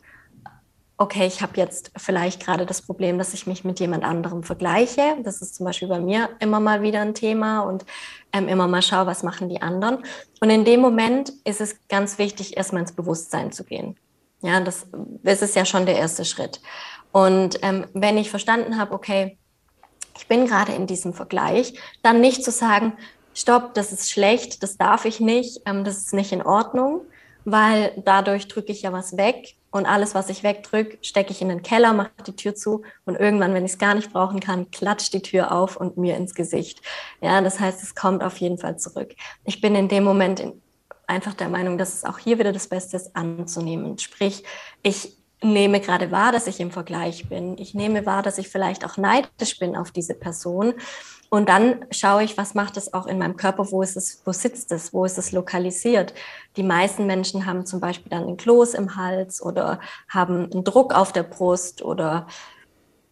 okay, 1.02 1.26
ich 1.26 1.42
habe 1.42 1.54
jetzt 1.58 1.92
vielleicht 1.98 2.46
gerade 2.46 2.68
das 2.68 2.84
Problem, 2.84 3.18
dass 3.18 3.34
ich 3.34 3.48
mich 3.48 3.64
mit 3.64 3.80
jemand 3.80 4.04
anderem 4.04 4.44
vergleiche. 4.44 5.18
Das 5.24 5.42
ist 5.42 5.56
zum 5.56 5.66
Beispiel 5.66 5.88
bei 5.88 6.00
mir 6.00 6.30
immer 6.40 6.60
mal 6.60 6.84
wieder 6.84 7.02
ein 7.02 7.16
Thema 7.16 7.62
und 7.62 7.86
ähm, 8.32 8.48
immer 8.48 8.68
mal 8.68 8.84
schaue, 8.84 9.08
was 9.08 9.24
machen 9.24 9.50
die 9.50 9.64
anderen. 9.64 10.04
Und 10.42 10.52
in 10.52 10.64
dem 10.64 10.80
Moment 10.80 11.34
ist 11.44 11.60
es 11.60 11.76
ganz 11.90 12.20
wichtig, 12.20 12.56
erstmal 12.56 12.84
ins 12.84 12.92
Bewusstsein 12.92 13.52
zu 13.52 13.64
gehen. 13.64 13.98
Ja, 14.44 14.60
das, 14.60 14.86
das 15.24 15.42
ist 15.42 15.56
ja 15.56 15.66
schon 15.66 15.88
der 15.88 15.98
erste 15.98 16.24
Schritt. 16.24 16.62
Und 17.12 17.58
ähm, 17.64 17.88
wenn 17.94 18.18
ich 18.18 18.30
verstanden 18.30 18.78
habe, 18.78 18.94
okay, 18.94 19.40
ich 20.16 20.28
bin 20.28 20.46
gerade 20.46 20.74
in 20.74 20.86
diesem 20.86 21.14
Vergleich, 21.14 21.74
dann 22.04 22.22
nicht 22.22 22.44
zu 22.44 22.52
sagen, 22.52 22.94
stopp, 23.34 23.74
das 23.74 23.92
ist 23.92 24.12
schlecht, 24.12 24.62
das 24.62 24.78
darf 24.78 25.06
ich 25.06 25.20
nicht, 25.20 25.62
ähm, 25.66 25.84
das 25.84 25.98
ist 25.98 26.14
nicht 26.14 26.32
in 26.32 26.44
Ordnung, 26.44 27.02
weil 27.46 27.94
dadurch 28.04 28.48
drücke 28.48 28.72
ich 28.72 28.84
ja 28.84 28.94
was 28.94 29.18
weg 29.18 29.56
und 29.72 29.86
alles, 29.86 30.14
was 30.14 30.30
ich 30.30 30.44
wegdrücke, 30.44 30.98
stecke 31.02 31.32
ich 31.32 31.42
in 31.42 31.50
den 31.50 31.64
Keller, 31.64 31.94
mache 31.94 32.12
die 32.28 32.36
Tür 32.36 32.56
zu 32.56 32.84
und 33.06 33.16
irgendwann, 33.16 33.54
wenn 33.54 33.66
ich 33.66 33.74
es 33.74 33.78
gar 33.78 33.96
nicht 33.96 34.12
brauchen 34.12 34.40
kann, 34.40 34.70
klatscht 34.72 35.14
die 35.14 35.22
Tür 35.22 35.52
auf 35.52 35.78
und 35.78 35.98
mir 35.98 36.18
ins 36.18 36.36
Gesicht. 36.36 36.82
Ja, 37.22 37.42
das 37.42 37.60
heißt, 37.60 37.82
es 37.82 37.96
kommt 37.96 38.24
auf 38.24 38.38
jeden 38.38 38.58
Fall 38.58 38.78
zurück. 38.78 39.16
Ich 39.46 39.62
bin 39.62 39.76
in 39.76 39.88
dem 39.88 40.04
Moment 40.04 40.40
in, 40.40 40.62
einfach 41.08 41.34
der 41.34 41.50
Meinung, 41.50 41.78
dass 41.78 41.94
es 41.94 42.04
auch 42.04 42.18
hier 42.18 42.38
wieder 42.38 42.52
das 42.52 42.68
Beste 42.68 42.98
ist, 42.98 43.16
anzunehmen. 43.16 43.98
Sprich, 43.98 44.44
ich 44.84 45.18
nehme 45.44 45.80
gerade 45.80 46.12
wahr, 46.12 46.32
dass 46.32 46.48
ich 46.48 46.60
im 46.60 46.72
Vergleich 46.72 47.28
bin. 47.30 47.58
Ich 47.58 47.74
nehme 47.74 48.06
wahr, 48.06 48.24
dass 48.24 48.38
ich 48.38 48.50
vielleicht 48.50 48.86
auch 48.86 48.98
neidisch 48.98 49.58
bin 49.58 49.76
auf 49.76 49.92
diese 49.92 50.14
Person 50.14 50.74
und 51.34 51.48
dann 51.48 51.86
schaue 51.92 52.24
ich, 52.24 52.38
was 52.38 52.56
macht 52.56 52.76
es 52.76 52.94
auch 52.94 53.08
in 53.08 53.18
meinem 53.18 53.38
Körper, 53.38 53.72
wo 53.72 53.82
ist 53.82 53.96
es, 53.96 54.22
wo 54.26 54.34
sitzt 54.34 54.70
es, 54.74 54.94
wo 54.94 55.06
ist 55.06 55.18
es 55.18 55.32
lokalisiert. 55.32 56.14
Die 56.58 56.64
meisten 56.64 57.06
Menschen 57.08 57.46
haben 57.46 57.66
zum 57.66 57.80
Beispiel 57.80 58.10
dann 58.10 58.28
ein 58.28 58.36
Kloß 58.36 58.74
im 58.74 58.98
Hals 58.98 59.42
oder 59.42 59.80
haben 60.10 60.52
einen 60.52 60.66
Druck 60.66 60.94
auf 60.94 61.14
der 61.14 61.24
Brust 61.24 61.84
oder 61.84 62.28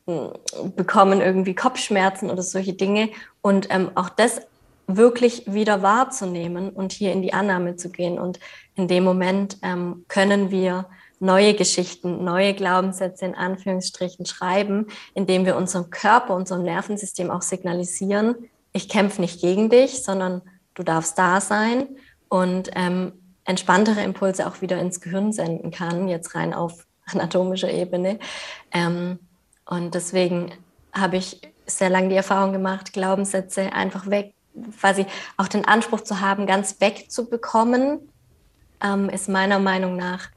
hm, 0.05 0.33
bekommen 0.75 1.21
irgendwie 1.21 1.55
Kopfschmerzen 1.55 2.29
oder 2.29 2.43
solche 2.43 2.73
Dinge. 2.73 3.09
Und 3.41 3.67
ähm, 3.69 3.91
auch 3.95 4.09
das 4.09 4.41
wirklich 4.85 5.43
wieder 5.45 5.81
wahrzunehmen 5.81 6.71
und 6.71 6.91
hier 6.91 7.13
in 7.13 7.21
die 7.21 7.31
Annahme 7.31 7.77
zu 7.77 7.89
gehen. 7.89 8.19
Und 8.19 8.41
in 8.75 8.89
dem 8.89 9.05
Moment 9.05 9.59
ähm, 9.61 10.03
können 10.09 10.51
wir 10.51 10.87
neue 11.19 11.53
Geschichten, 11.53 12.23
neue 12.23 12.53
Glaubenssätze 12.53 13.25
in 13.25 13.35
Anführungsstrichen 13.35 14.25
schreiben, 14.25 14.87
indem 15.13 15.45
wir 15.45 15.55
unserem 15.55 15.89
Körper, 15.89 16.35
unserem 16.35 16.63
Nervensystem 16.63 17.29
auch 17.29 17.41
signalisieren, 17.41 18.35
ich 18.71 18.89
kämpfe 18.89 19.21
nicht 19.21 19.41
gegen 19.41 19.69
dich, 19.69 20.03
sondern 20.03 20.41
du 20.75 20.83
darfst 20.83 21.17
da 21.17 21.41
sein 21.41 21.87
und 22.29 22.69
ähm, 22.75 23.13
entspanntere 23.45 24.03
Impulse 24.03 24.47
auch 24.47 24.61
wieder 24.61 24.79
ins 24.79 25.01
Gehirn 25.01 25.33
senden 25.33 25.71
kann, 25.71 26.07
jetzt 26.07 26.35
rein 26.35 26.53
auf 26.53 26.85
anatomischer 27.05 27.71
Ebene. 27.71 28.19
Ähm, 28.71 29.19
und 29.65 29.95
deswegen 29.95 30.51
habe 30.93 31.17
ich 31.17 31.41
sehr 31.65 31.89
lange 31.89 32.09
die 32.09 32.15
Erfahrung 32.15 32.51
gemacht, 32.51 32.93
Glaubenssätze 32.93 33.73
einfach 33.73 34.07
weg, 34.09 34.33
quasi 34.79 35.05
auch 35.37 35.47
den 35.47 35.65
Anspruch 35.65 36.01
zu 36.01 36.21
haben, 36.21 36.47
ganz 36.47 36.79
wegzubekommen, 36.79 38.09
ähm, 38.81 39.09
ist 39.09 39.29
meiner 39.29 39.59
Meinung 39.59 39.95
nach 39.95 40.29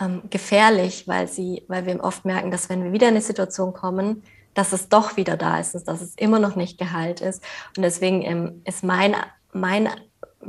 ähm, 0.00 0.22
gefährlich, 0.30 1.06
weil, 1.06 1.28
sie, 1.28 1.64
weil 1.68 1.86
wir 1.86 2.02
oft 2.02 2.24
merken, 2.24 2.50
dass 2.50 2.68
wenn 2.68 2.84
wir 2.84 2.92
wieder 2.92 3.08
in 3.08 3.14
eine 3.14 3.22
Situation 3.22 3.72
kommen, 3.72 4.22
dass 4.54 4.72
es 4.72 4.88
doch 4.88 5.16
wieder 5.16 5.36
da 5.36 5.60
ist, 5.60 5.74
dass 5.86 6.00
es 6.00 6.14
immer 6.16 6.38
noch 6.38 6.56
nicht 6.56 6.78
geheilt 6.78 7.20
ist. 7.20 7.42
Und 7.76 7.82
deswegen 7.82 8.22
ähm, 8.22 8.62
ist 8.64 8.82
mein, 8.82 9.14
mein, 9.52 9.88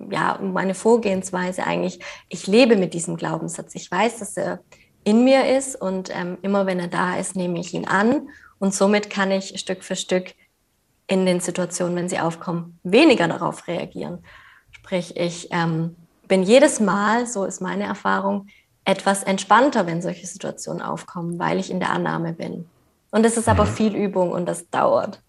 ja, 0.10 0.40
meine 0.42 0.74
Vorgehensweise 0.74 1.66
eigentlich, 1.66 2.00
ich 2.30 2.48
lebe 2.48 2.76
mit 2.76 2.94
diesem 2.94 3.18
Glaubenssatz. 3.18 3.76
Ich 3.76 3.92
weiß, 3.92 4.20
dass 4.20 4.38
er 4.38 4.60
in 5.04 5.24
mir 5.24 5.58
ist 5.58 5.80
und 5.80 6.10
ähm, 6.16 6.38
immer 6.42 6.66
wenn 6.66 6.80
er 6.80 6.88
da 6.88 7.18
ist, 7.18 7.36
nehme 7.36 7.60
ich 7.60 7.74
ihn 7.74 7.88
an. 7.88 8.30
Und 8.60 8.74
somit 8.74 9.10
kann 9.10 9.32
ich 9.32 9.60
Stück 9.60 9.84
für 9.84 9.96
Stück 9.96 10.34
in 11.08 11.26
den 11.26 11.40
Situationen, 11.40 11.96
wenn 11.96 12.10
sie 12.10 12.20
aufkommen, 12.20 12.80
weniger 12.84 13.28
darauf 13.28 13.68
reagieren. 13.68 14.24
Sprich, 14.72 15.18
ich 15.18 15.50
ähm, 15.52 15.96
bin 16.28 16.44
jedes 16.44 16.80
Mal, 16.80 17.28
so 17.28 17.44
ist 17.44 17.62
meine 17.62 17.84
Erfahrung, 17.84 18.48
etwas 18.86 19.24
entspannter, 19.24 19.86
wenn 19.86 20.02
solche 20.02 20.26
Situationen 20.26 20.82
aufkommen, 20.82 21.40
weil 21.40 21.60
ich 21.60 21.70
in 21.70 21.80
der 21.80 21.92
Annahme 21.92 22.34
bin. 22.34 22.66
Und 23.12 23.26
es 23.26 23.38
ist 23.38 23.50
aber 23.50 23.66
mhm. 23.66 23.70
viel 23.70 23.96
Übung 23.96 24.32
und 24.32 24.46
das 24.46 24.70
dauert. 24.70 25.22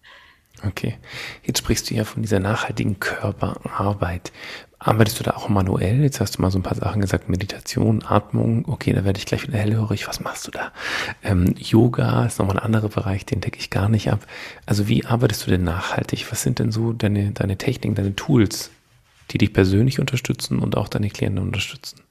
Okay. 0.65 0.97
Jetzt 1.43 1.59
sprichst 1.59 1.89
du 1.89 1.95
ja 1.95 2.05
von 2.05 2.21
dieser 2.21 2.39
nachhaltigen 2.39 2.99
Körperarbeit. 2.99 4.31
Arbeitest 4.79 5.19
du 5.19 5.23
da 5.23 5.31
auch 5.31 5.49
manuell? 5.49 6.01
Jetzt 6.01 6.19
hast 6.19 6.37
du 6.37 6.41
mal 6.41 6.51
so 6.51 6.59
ein 6.59 6.63
paar 6.63 6.75
Sachen 6.75 7.01
gesagt, 7.01 7.29
Meditation, 7.29 8.03
Atmung. 8.05 8.65
Okay, 8.67 8.93
da 8.93 9.03
werde 9.03 9.17
ich 9.17 9.25
gleich 9.25 9.47
wieder 9.47 9.57
hellhörig. 9.57 10.07
Was 10.07 10.19
machst 10.19 10.47
du 10.47 10.51
da? 10.51 10.71
Ähm, 11.23 11.55
Yoga 11.57 12.25
ist 12.25 12.39
nochmal 12.39 12.57
ein 12.57 12.63
anderer 12.63 12.89
Bereich, 12.89 13.25
den 13.25 13.41
decke 13.41 13.59
ich 13.59 13.69
gar 13.69 13.89
nicht 13.89 14.11
ab. 14.11 14.25
Also 14.65 14.87
wie 14.87 15.05
arbeitest 15.05 15.47
du 15.47 15.51
denn 15.51 15.63
nachhaltig? 15.63 16.31
Was 16.31 16.43
sind 16.43 16.59
denn 16.59 16.71
so 16.71 16.93
deine, 16.93 17.31
deine 17.31 17.57
Techniken, 17.57 17.95
deine 17.95 18.15
Tools, 18.15 18.71
die 19.31 19.37
dich 19.37 19.53
persönlich 19.53 19.99
unterstützen 19.99 20.59
und 20.59 20.77
auch 20.77 20.87
deine 20.87 21.09
Klienten 21.09 21.43
unterstützen? 21.43 22.02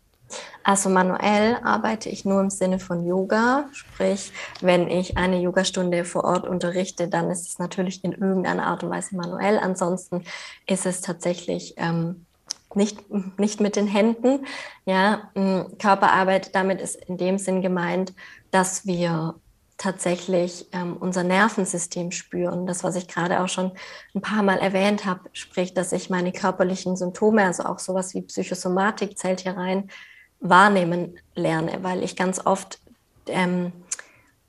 Also 0.65 0.89
manuell 0.89 1.57
arbeite 1.63 2.09
ich 2.09 2.25
nur 2.25 2.41
im 2.41 2.51
Sinne 2.51 2.79
von 2.79 3.07
Yoga, 3.07 3.69
sprich, 3.73 4.33
wenn 4.61 4.89
ich 4.89 5.17
eine 5.17 5.41
Yogastunde 5.41 6.05
vor 6.05 6.25
Ort 6.25 6.47
unterrichte, 6.47 7.09
dann 7.09 7.31
ist 7.31 7.49
es 7.49 7.59
natürlich 7.59 8.05
in 8.05 8.13
irgendeiner 8.13 8.67
Art 8.67 8.85
und 8.85 8.91
Weise 8.91 9.17
manuell. 9.17 9.59
Ansonsten 9.59 10.25
ist 10.67 10.87
es 10.87 11.01
tatsächlich 11.01 11.75
ähm, 11.77 12.27
nicht, 12.75 12.99
nicht 13.39 13.61
mit 13.61 13.77
den 13.77 13.87
Händen. 13.87 14.47
Ja, 14.85 15.31
Körperarbeit, 15.79 16.55
damit 16.55 16.81
ist 16.81 16.97
in 16.97 17.17
dem 17.17 17.39
Sinn 17.39 17.63
gemeint, 17.63 18.15
dass 18.51 18.87
wir 18.87 19.35
tatsächlich 19.79 20.69
ähm, 20.73 20.97
unser 20.97 21.25
Nervensystem 21.25 22.13
spüren. 22.13 22.67
Das, 22.67 22.85
was 22.85 22.95
ich 22.95 23.09
gerade 23.09 23.41
auch 23.41 23.49
schon 23.49 23.73
ein 24.15 24.21
paar 24.21 24.45
Mal 24.45 24.59
erwähnt 24.59 25.05
habe, 25.05 25.29
sprich, 25.33 25.75
dass 25.75 25.91
ich 25.93 26.09
meine 26.09 26.31
körperlichen 26.31 26.97
Symptome, 26.97 27.45
also 27.45 27.65
auch 27.65 27.81
sowas 27.81 28.15
wie 28.15 28.23
Psychosomatik 28.23 29.19
zählt 29.19 29.41
hier 29.41 29.57
rein, 29.57 29.91
wahrnehmen 30.43 31.19
lerne, 31.35 31.83
weil 31.83 32.03
ich 32.03 32.17
ganz 32.17 32.45
oft 32.45 32.81
ähm, 33.27 33.73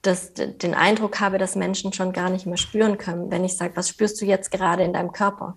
das, 0.01 0.33
den 0.33 0.73
Eindruck 0.73 1.19
habe, 1.21 1.37
dass 1.37 1.55
Menschen 1.55 1.93
schon 1.93 2.11
gar 2.11 2.29
nicht 2.29 2.45
mehr 2.45 2.57
spüren 2.57 2.97
können. 2.97 3.31
Wenn 3.31 3.45
ich 3.45 3.55
sage, 3.55 3.75
was 3.75 3.87
spürst 3.87 4.19
du 4.21 4.25
jetzt 4.25 4.51
gerade 4.51 4.83
in 4.83 4.93
deinem 4.93 5.13
Körper? 5.13 5.55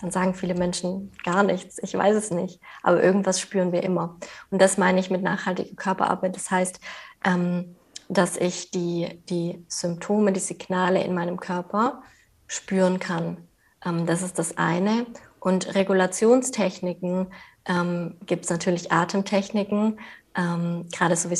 Dann 0.00 0.10
sagen 0.10 0.34
viele 0.34 0.54
Menschen 0.54 1.12
gar 1.22 1.44
nichts, 1.44 1.78
ich 1.82 1.94
weiß 1.94 2.16
es 2.16 2.30
nicht, 2.30 2.60
aber 2.82 3.02
irgendwas 3.02 3.40
spüren 3.40 3.70
wir 3.70 3.84
immer. 3.84 4.16
Und 4.50 4.60
das 4.60 4.76
meine 4.76 4.98
ich 4.98 5.10
mit 5.10 5.22
nachhaltiger 5.22 5.76
Körperarbeit. 5.76 6.34
Das 6.34 6.50
heißt, 6.50 6.80
ähm, 7.24 7.76
dass 8.08 8.36
ich 8.36 8.70
die, 8.70 9.22
die 9.28 9.64
Symptome, 9.68 10.32
die 10.32 10.40
Signale 10.40 11.02
in 11.02 11.14
meinem 11.14 11.38
Körper 11.38 12.02
spüren 12.48 12.98
kann. 12.98 13.48
Ähm, 13.84 14.04
das 14.04 14.22
ist 14.22 14.38
das 14.38 14.58
eine. 14.58 15.06
Und 15.38 15.74
Regulationstechniken 15.74 17.28
ähm, 17.66 18.16
gibt 18.26 18.44
es 18.44 18.50
natürlich 18.50 18.92
Atemtechniken, 18.92 19.98
ähm, 20.36 20.86
gerade 20.92 21.16
so 21.16 21.30
wie 21.30 21.38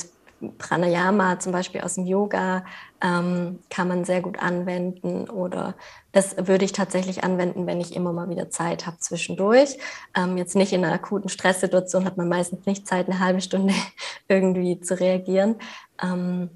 Pranayama 0.58 1.38
zum 1.38 1.52
Beispiel 1.52 1.80
aus 1.80 1.94
dem 1.94 2.06
Yoga 2.06 2.64
ähm, 3.00 3.60
kann 3.70 3.88
man 3.88 4.04
sehr 4.04 4.20
gut 4.20 4.38
anwenden 4.38 5.28
oder 5.28 5.74
das 6.12 6.36
würde 6.36 6.64
ich 6.64 6.72
tatsächlich 6.72 7.24
anwenden, 7.24 7.66
wenn 7.66 7.80
ich 7.80 7.94
immer 7.94 8.12
mal 8.12 8.28
wieder 8.28 8.50
Zeit 8.50 8.86
habe 8.86 8.98
zwischendurch. 8.98 9.78
Ähm, 10.14 10.36
jetzt 10.36 10.56
nicht 10.56 10.72
in 10.72 10.84
einer 10.84 10.94
akuten 10.94 11.28
Stresssituation 11.28 12.04
hat 12.04 12.16
man 12.16 12.28
meistens 12.28 12.66
nicht 12.66 12.86
Zeit, 12.86 13.08
eine 13.08 13.20
halbe 13.20 13.40
Stunde 13.40 13.74
irgendwie 14.28 14.80
zu 14.80 14.98
reagieren. 14.98 15.56
Ähm, 16.02 16.50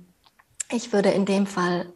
ich 0.70 0.92
würde 0.92 1.10
in 1.10 1.24
dem 1.24 1.46
Fall 1.46 1.86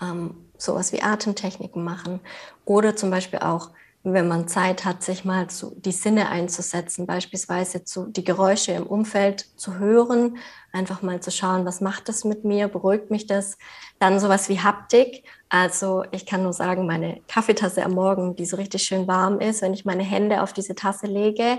ähm, 0.00 0.34
sowas 0.56 0.92
wie 0.92 1.02
Atemtechniken 1.02 1.82
machen 1.82 2.20
oder 2.64 2.96
zum 2.96 3.10
Beispiel 3.10 3.38
auch 3.38 3.70
wenn 4.12 4.28
man 4.28 4.48
Zeit 4.48 4.84
hat, 4.84 5.02
sich 5.02 5.24
mal 5.24 5.48
zu, 5.48 5.74
die 5.76 5.92
Sinne 5.92 6.28
einzusetzen, 6.28 7.06
beispielsweise 7.06 7.84
zu, 7.84 8.06
die 8.06 8.24
Geräusche 8.24 8.72
im 8.72 8.86
Umfeld 8.86 9.46
zu 9.56 9.78
hören, 9.78 10.38
einfach 10.72 11.02
mal 11.02 11.20
zu 11.20 11.30
schauen, 11.30 11.64
was 11.64 11.80
macht 11.80 12.08
das 12.08 12.24
mit 12.24 12.44
mir, 12.44 12.68
beruhigt 12.68 13.10
mich 13.10 13.26
das. 13.26 13.56
Dann 13.98 14.20
sowas 14.20 14.48
wie 14.48 14.60
Haptik. 14.60 15.24
Also 15.48 16.04
ich 16.10 16.26
kann 16.26 16.42
nur 16.42 16.52
sagen, 16.52 16.86
meine 16.86 17.20
Kaffeetasse 17.28 17.84
am 17.84 17.92
Morgen, 17.92 18.36
die 18.36 18.46
so 18.46 18.56
richtig 18.56 18.82
schön 18.82 19.06
warm 19.08 19.40
ist, 19.40 19.62
wenn 19.62 19.74
ich 19.74 19.84
meine 19.84 20.02
Hände 20.02 20.42
auf 20.42 20.52
diese 20.52 20.74
Tasse 20.74 21.06
lege, 21.06 21.58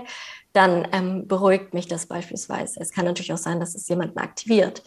dann 0.52 0.86
ähm, 0.92 1.26
beruhigt 1.26 1.74
mich 1.74 1.88
das 1.88 2.06
beispielsweise. 2.06 2.80
Es 2.80 2.92
kann 2.92 3.04
natürlich 3.04 3.32
auch 3.32 3.38
sein, 3.38 3.60
dass 3.60 3.74
es 3.74 3.88
jemanden 3.88 4.18
aktiviert. 4.18 4.82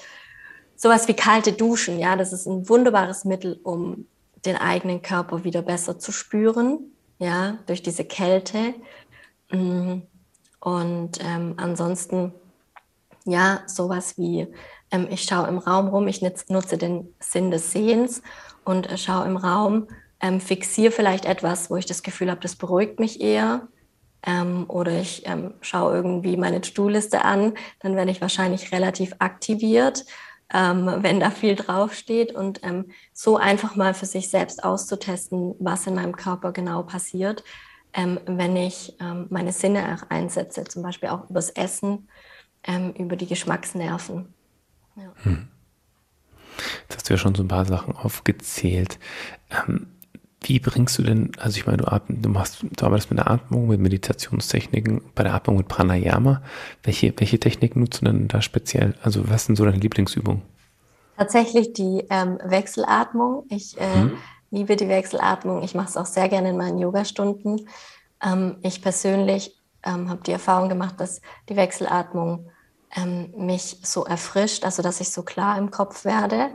Sowas 0.75 1.07
wie 1.07 1.13
kalte 1.13 1.53
Duschen, 1.53 1.99
ja, 1.99 2.15
das 2.15 2.33
ist 2.33 2.45
ein 2.45 2.67
wunderbares 2.67 3.25
Mittel, 3.25 3.59
um 3.63 4.07
den 4.45 4.57
eigenen 4.57 5.01
Körper 5.01 5.43
wieder 5.43 5.61
besser 5.61 5.99
zu 5.99 6.11
spüren 6.11 6.92
ja, 7.23 7.57
durch 7.67 7.81
diese 7.81 8.03
Kälte. 8.03 8.75
Mm, 9.49 10.01
und 10.59 11.19
ähm, 11.23 11.53
ansonsten, 11.57 12.33
ja, 13.25 13.61
sowas 13.65 14.17
wie, 14.17 14.47
ähm, 14.91 15.07
ich 15.09 15.23
schaue 15.23 15.47
im 15.47 15.57
Raum 15.57 15.87
rum, 15.87 16.07
ich 16.07 16.21
nutze 16.21 16.77
den 16.77 17.13
Sinn 17.19 17.49
des 17.49 17.71
Sehens 17.71 18.21
und 18.65 18.91
äh, 18.91 18.97
schaue 18.97 19.25
im 19.25 19.37
Raum, 19.37 19.87
ähm, 20.19 20.41
fixiere 20.41 20.91
vielleicht 20.91 21.25
etwas, 21.25 21.69
wo 21.69 21.77
ich 21.77 21.85
das 21.85 22.03
Gefühl 22.03 22.29
habe, 22.29 22.41
das 22.41 22.55
beruhigt 22.55 22.99
mich 22.99 23.21
eher. 23.21 23.67
Ähm, 24.25 24.65
oder 24.69 24.99
ich 24.99 25.25
ähm, 25.25 25.53
schaue 25.61 25.95
irgendwie 25.95 26.37
meine 26.37 26.61
To-Do-Liste 26.61 27.23
an, 27.23 27.53
dann 27.79 27.95
werde 27.95 28.11
ich 28.11 28.21
wahrscheinlich 28.21 28.71
relativ 28.71 29.15
aktiviert 29.19 30.05
ähm, 30.53 30.89
wenn 30.99 31.19
da 31.19 31.31
viel 31.31 31.55
draufsteht 31.55 32.33
und 32.33 32.63
ähm, 32.63 32.85
so 33.11 33.37
einfach 33.37 33.75
mal 33.75 33.93
für 33.93 34.05
sich 34.05 34.29
selbst 34.29 34.63
auszutesten, 34.63 35.55
was 35.59 35.87
in 35.87 35.95
meinem 35.95 36.15
Körper 36.15 36.51
genau 36.51 36.83
passiert, 36.83 37.43
ähm, 37.93 38.19
wenn 38.25 38.55
ich 38.55 38.95
ähm, 38.99 39.27
meine 39.29 39.51
Sinne 39.51 39.99
einsetze, 40.09 40.63
zum 40.65 40.83
Beispiel 40.83 41.09
auch 41.09 41.29
übers 41.29 41.49
Essen, 41.49 42.07
ähm, 42.63 42.93
über 42.93 43.15
die 43.15 43.27
Geschmacksnerven. 43.27 44.33
Ja. 44.95 45.11
Hm. 45.23 45.47
Jetzt 46.83 46.95
hast 46.95 47.09
du 47.09 47.13
ja 47.13 47.17
schon 47.17 47.35
so 47.35 47.43
ein 47.43 47.47
paar 47.47 47.65
Sachen 47.65 47.95
aufgezählt. 47.95 48.99
Ähm, 49.49 49.92
wie 50.43 50.59
bringst 50.59 50.97
du 50.97 51.03
denn, 51.03 51.31
also 51.39 51.57
ich 51.57 51.65
meine, 51.65 51.77
du, 51.77 51.91
atm, 51.91 52.21
du, 52.21 52.29
machst, 52.29 52.63
du 52.63 52.85
arbeitest 52.85 53.09
mit 53.09 53.19
der 53.19 53.29
Atmung, 53.29 53.67
mit 53.67 53.79
Meditationstechniken, 53.79 55.01
bei 55.15 55.23
der 55.23 55.33
Atmung 55.33 55.57
mit 55.57 55.67
Pranayama. 55.67 56.41
Welche, 56.83 57.13
welche 57.17 57.39
Techniken 57.39 57.79
nutzt 57.79 58.01
du 58.01 58.05
denn 58.05 58.27
da 58.27 58.41
speziell? 58.41 58.95
Also 59.01 59.29
was 59.29 59.45
sind 59.45 59.55
so 59.55 59.65
deine 59.65 59.77
Lieblingsübungen? 59.77 60.41
Tatsächlich 61.17 61.73
die 61.73 62.05
ähm, 62.09 62.39
Wechselatmung. 62.43 63.45
Ich 63.49 63.77
äh, 63.79 63.93
hm. 63.93 64.13
liebe 64.51 64.75
die 64.75 64.87
Wechselatmung. 64.87 65.63
Ich 65.63 65.75
mache 65.75 65.89
es 65.89 65.97
auch 65.97 66.05
sehr 66.05 66.27
gerne 66.29 66.49
in 66.49 66.57
meinen 66.57 66.79
Yogastunden. 66.79 67.67
Ähm, 68.21 68.57
ich 68.61 68.81
persönlich 68.81 69.55
ähm, 69.83 70.09
habe 70.09 70.23
die 70.23 70.31
Erfahrung 70.31 70.69
gemacht, 70.69 70.95
dass 70.99 71.21
die 71.49 71.55
Wechselatmung 71.55 72.49
ähm, 72.95 73.33
mich 73.37 73.77
so 73.83 74.05
erfrischt, 74.05 74.65
also 74.65 74.81
dass 74.81 75.01
ich 75.01 75.11
so 75.11 75.23
klar 75.23 75.57
im 75.57 75.71
Kopf 75.71 76.05
werde 76.05 76.49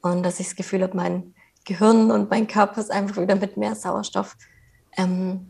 und 0.00 0.22
dass 0.22 0.40
ich 0.40 0.46
das 0.46 0.56
Gefühl 0.56 0.82
habe, 0.82 0.96
mein 0.96 1.34
Gehirn 1.64 2.10
und 2.10 2.30
mein 2.30 2.46
Körper 2.46 2.80
ist 2.80 2.90
einfach 2.90 3.20
wieder 3.20 3.36
mit 3.36 3.56
mehr 3.56 3.74
Sauerstoff 3.74 4.36
ähm, 4.96 5.46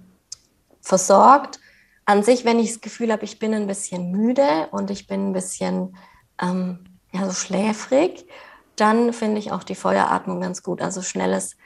versorgt. 0.81 1.61
An 2.05 2.23
sich, 2.23 2.45
wenn 2.45 2.59
ich 2.59 2.71
das 2.73 2.81
Gefühl 2.81 3.13
habe, 3.13 3.25
ich 3.25 3.39
bin 3.39 3.55
ein 3.55 3.67
bisschen 3.67 4.11
müde 4.11 4.69
und 4.73 4.91
ich 4.91 5.07
bin 5.07 5.31
ein 5.31 5.33
bisschen 5.33 5.97
ähm, 6.41 6.85
ja, 7.13 7.27
so 7.27 7.33
schläfrig, 7.33 8.27
dann 8.77 9.13
finde 9.13 9.39
ich 9.39 9.53
auch 9.53 9.63
die 9.63 9.75
Feueratmung 9.75 10.41
ganz 10.41 10.63
gut. 10.63 10.81
Also 10.81 11.03
schnelles 11.03 11.57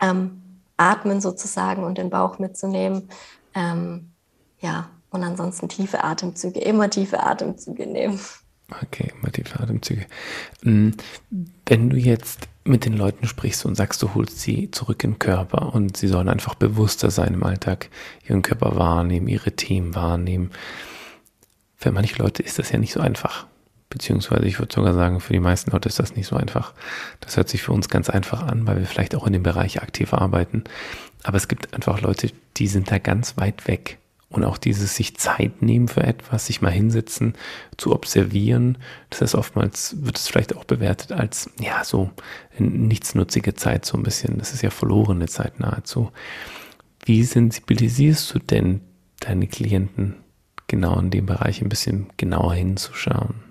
ähm, 0.00 0.42
Atmen 0.76 1.20
sozusagen 1.20 1.84
und 1.84 1.98
den 1.98 2.10
Bauch 2.10 2.38
mitzunehmen. 2.38 3.10
Ähm, 3.54 4.12
ja, 4.60 4.90
und 5.10 5.24
ansonsten 5.24 5.68
tiefe 5.68 6.04
Atemzüge, 6.04 6.60
immer 6.60 6.88
tiefe 6.88 7.22
Atemzüge 7.22 7.86
nehmen. 7.86 8.20
Okay, 8.82 9.12
immer 9.18 9.32
tiefe 9.32 9.60
Atemzüge. 9.60 10.06
Hm, 10.62 10.94
wenn 11.66 11.90
du 11.90 11.96
jetzt 11.96 12.48
mit 12.64 12.84
den 12.84 12.96
Leuten 12.96 13.26
sprichst 13.26 13.64
und 13.64 13.74
sagst, 13.74 14.02
du 14.02 14.14
holst 14.14 14.40
sie 14.40 14.70
zurück 14.70 15.02
in 15.04 15.12
den 15.12 15.18
Körper 15.18 15.74
und 15.74 15.96
sie 15.96 16.08
sollen 16.08 16.28
einfach 16.28 16.54
bewusster 16.54 17.10
sein 17.10 17.34
im 17.34 17.42
Alltag, 17.42 17.88
ihren 18.28 18.42
Körper 18.42 18.76
wahrnehmen, 18.76 19.28
ihre 19.28 19.52
Themen 19.52 19.94
wahrnehmen. 19.94 20.50
Für 21.76 21.90
manche 21.92 22.16
Leute 22.22 22.42
ist 22.42 22.58
das 22.58 22.70
ja 22.70 22.78
nicht 22.78 22.92
so 22.92 23.00
einfach. 23.00 23.46
Beziehungsweise 23.88 24.46
ich 24.46 24.58
würde 24.58 24.72
sogar 24.72 24.94
sagen, 24.94 25.20
für 25.20 25.32
die 25.32 25.40
meisten 25.40 25.72
Leute 25.72 25.88
ist 25.88 25.98
das 25.98 26.14
nicht 26.14 26.28
so 26.28 26.36
einfach. 26.36 26.74
Das 27.20 27.36
hört 27.36 27.48
sich 27.48 27.62
für 27.62 27.72
uns 27.72 27.88
ganz 27.88 28.08
einfach 28.08 28.42
an, 28.42 28.66
weil 28.66 28.78
wir 28.78 28.86
vielleicht 28.86 29.16
auch 29.16 29.26
in 29.26 29.32
dem 29.32 29.42
Bereich 29.42 29.82
aktiv 29.82 30.12
arbeiten. 30.12 30.62
Aber 31.24 31.38
es 31.38 31.48
gibt 31.48 31.74
einfach 31.74 32.00
Leute, 32.00 32.30
die 32.56 32.68
sind 32.68 32.90
da 32.90 32.98
ganz 32.98 33.36
weit 33.36 33.66
weg 33.66 33.98
und 34.30 34.44
auch 34.44 34.58
dieses 34.58 34.94
sich 34.94 35.16
Zeit 35.16 35.60
nehmen 35.60 35.88
für 35.88 36.04
etwas, 36.04 36.46
sich 36.46 36.62
mal 36.62 36.70
hinsetzen, 36.70 37.34
zu 37.76 37.92
observieren, 37.92 38.78
das 39.10 39.22
ist 39.22 39.34
oftmals, 39.34 39.96
wird 40.04 40.16
es 40.16 40.28
vielleicht 40.28 40.56
auch 40.56 40.64
bewertet 40.64 41.12
als, 41.12 41.50
ja, 41.58 41.82
so 41.84 42.10
nichtsnutzige 42.58 43.54
Zeit, 43.54 43.84
so 43.84 43.98
ein 43.98 44.04
bisschen. 44.04 44.38
Das 44.38 44.54
ist 44.54 44.62
ja 44.62 44.70
verlorene 44.70 45.26
Zeit 45.26 45.58
nahezu. 45.58 46.12
Wie 47.04 47.24
sensibilisierst 47.24 48.32
du 48.32 48.38
denn 48.38 48.82
deine 49.18 49.48
Klienten 49.48 50.16
genau 50.68 50.98
in 51.00 51.10
dem 51.10 51.26
Bereich 51.26 51.60
ein 51.60 51.68
bisschen 51.68 52.10
genauer 52.16 52.54
hinzuschauen? 52.54 53.42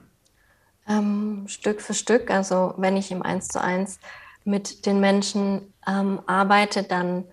Ähm, 0.88 1.44
Stück 1.48 1.82
für 1.82 1.94
Stück. 1.94 2.32
Also 2.32 2.74
wenn 2.78 2.96
ich 2.96 3.12
im 3.12 3.22
Eins 3.22 3.50
zu 3.50 3.62
eins 3.62 4.00
mit 4.46 4.86
den 4.86 5.02
Menschen 5.02 5.74
ähm, 5.86 6.22
arbeite, 6.26 6.84
dann 6.84 7.26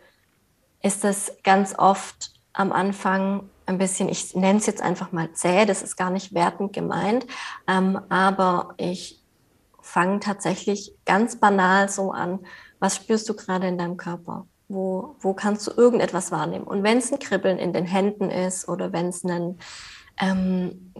ist 0.82 1.04
das 1.04 1.32
ganz 1.44 1.74
oft 1.78 2.35
am 2.56 2.72
Anfang 2.72 3.48
ein 3.66 3.78
bisschen, 3.78 4.08
ich 4.08 4.34
nenne 4.34 4.58
es 4.58 4.66
jetzt 4.66 4.82
einfach 4.82 5.12
mal 5.12 5.32
zäh, 5.32 5.66
das 5.66 5.82
ist 5.82 5.96
gar 5.96 6.10
nicht 6.10 6.34
wertend 6.34 6.72
gemeint, 6.72 7.26
ähm, 7.66 8.00
aber 8.08 8.74
ich 8.78 9.22
fange 9.82 10.20
tatsächlich 10.20 10.94
ganz 11.04 11.36
banal 11.36 11.88
so 11.88 12.12
an, 12.12 12.40
was 12.80 12.96
spürst 12.96 13.28
du 13.28 13.34
gerade 13.34 13.68
in 13.68 13.78
deinem 13.78 13.96
Körper? 13.96 14.46
Wo, 14.68 15.14
wo 15.20 15.32
kannst 15.32 15.66
du 15.66 15.70
irgendetwas 15.70 16.32
wahrnehmen? 16.32 16.66
Und 16.66 16.82
wenn 16.82 16.98
es 16.98 17.12
ein 17.12 17.18
Kribbeln 17.18 17.58
in 17.58 17.72
den 17.72 17.84
Händen 17.84 18.30
ist 18.30 18.68
oder 18.68 18.92
wenn 18.92 19.08
es 19.08 19.22
ein, 19.24 19.58
ähm, 20.18 20.92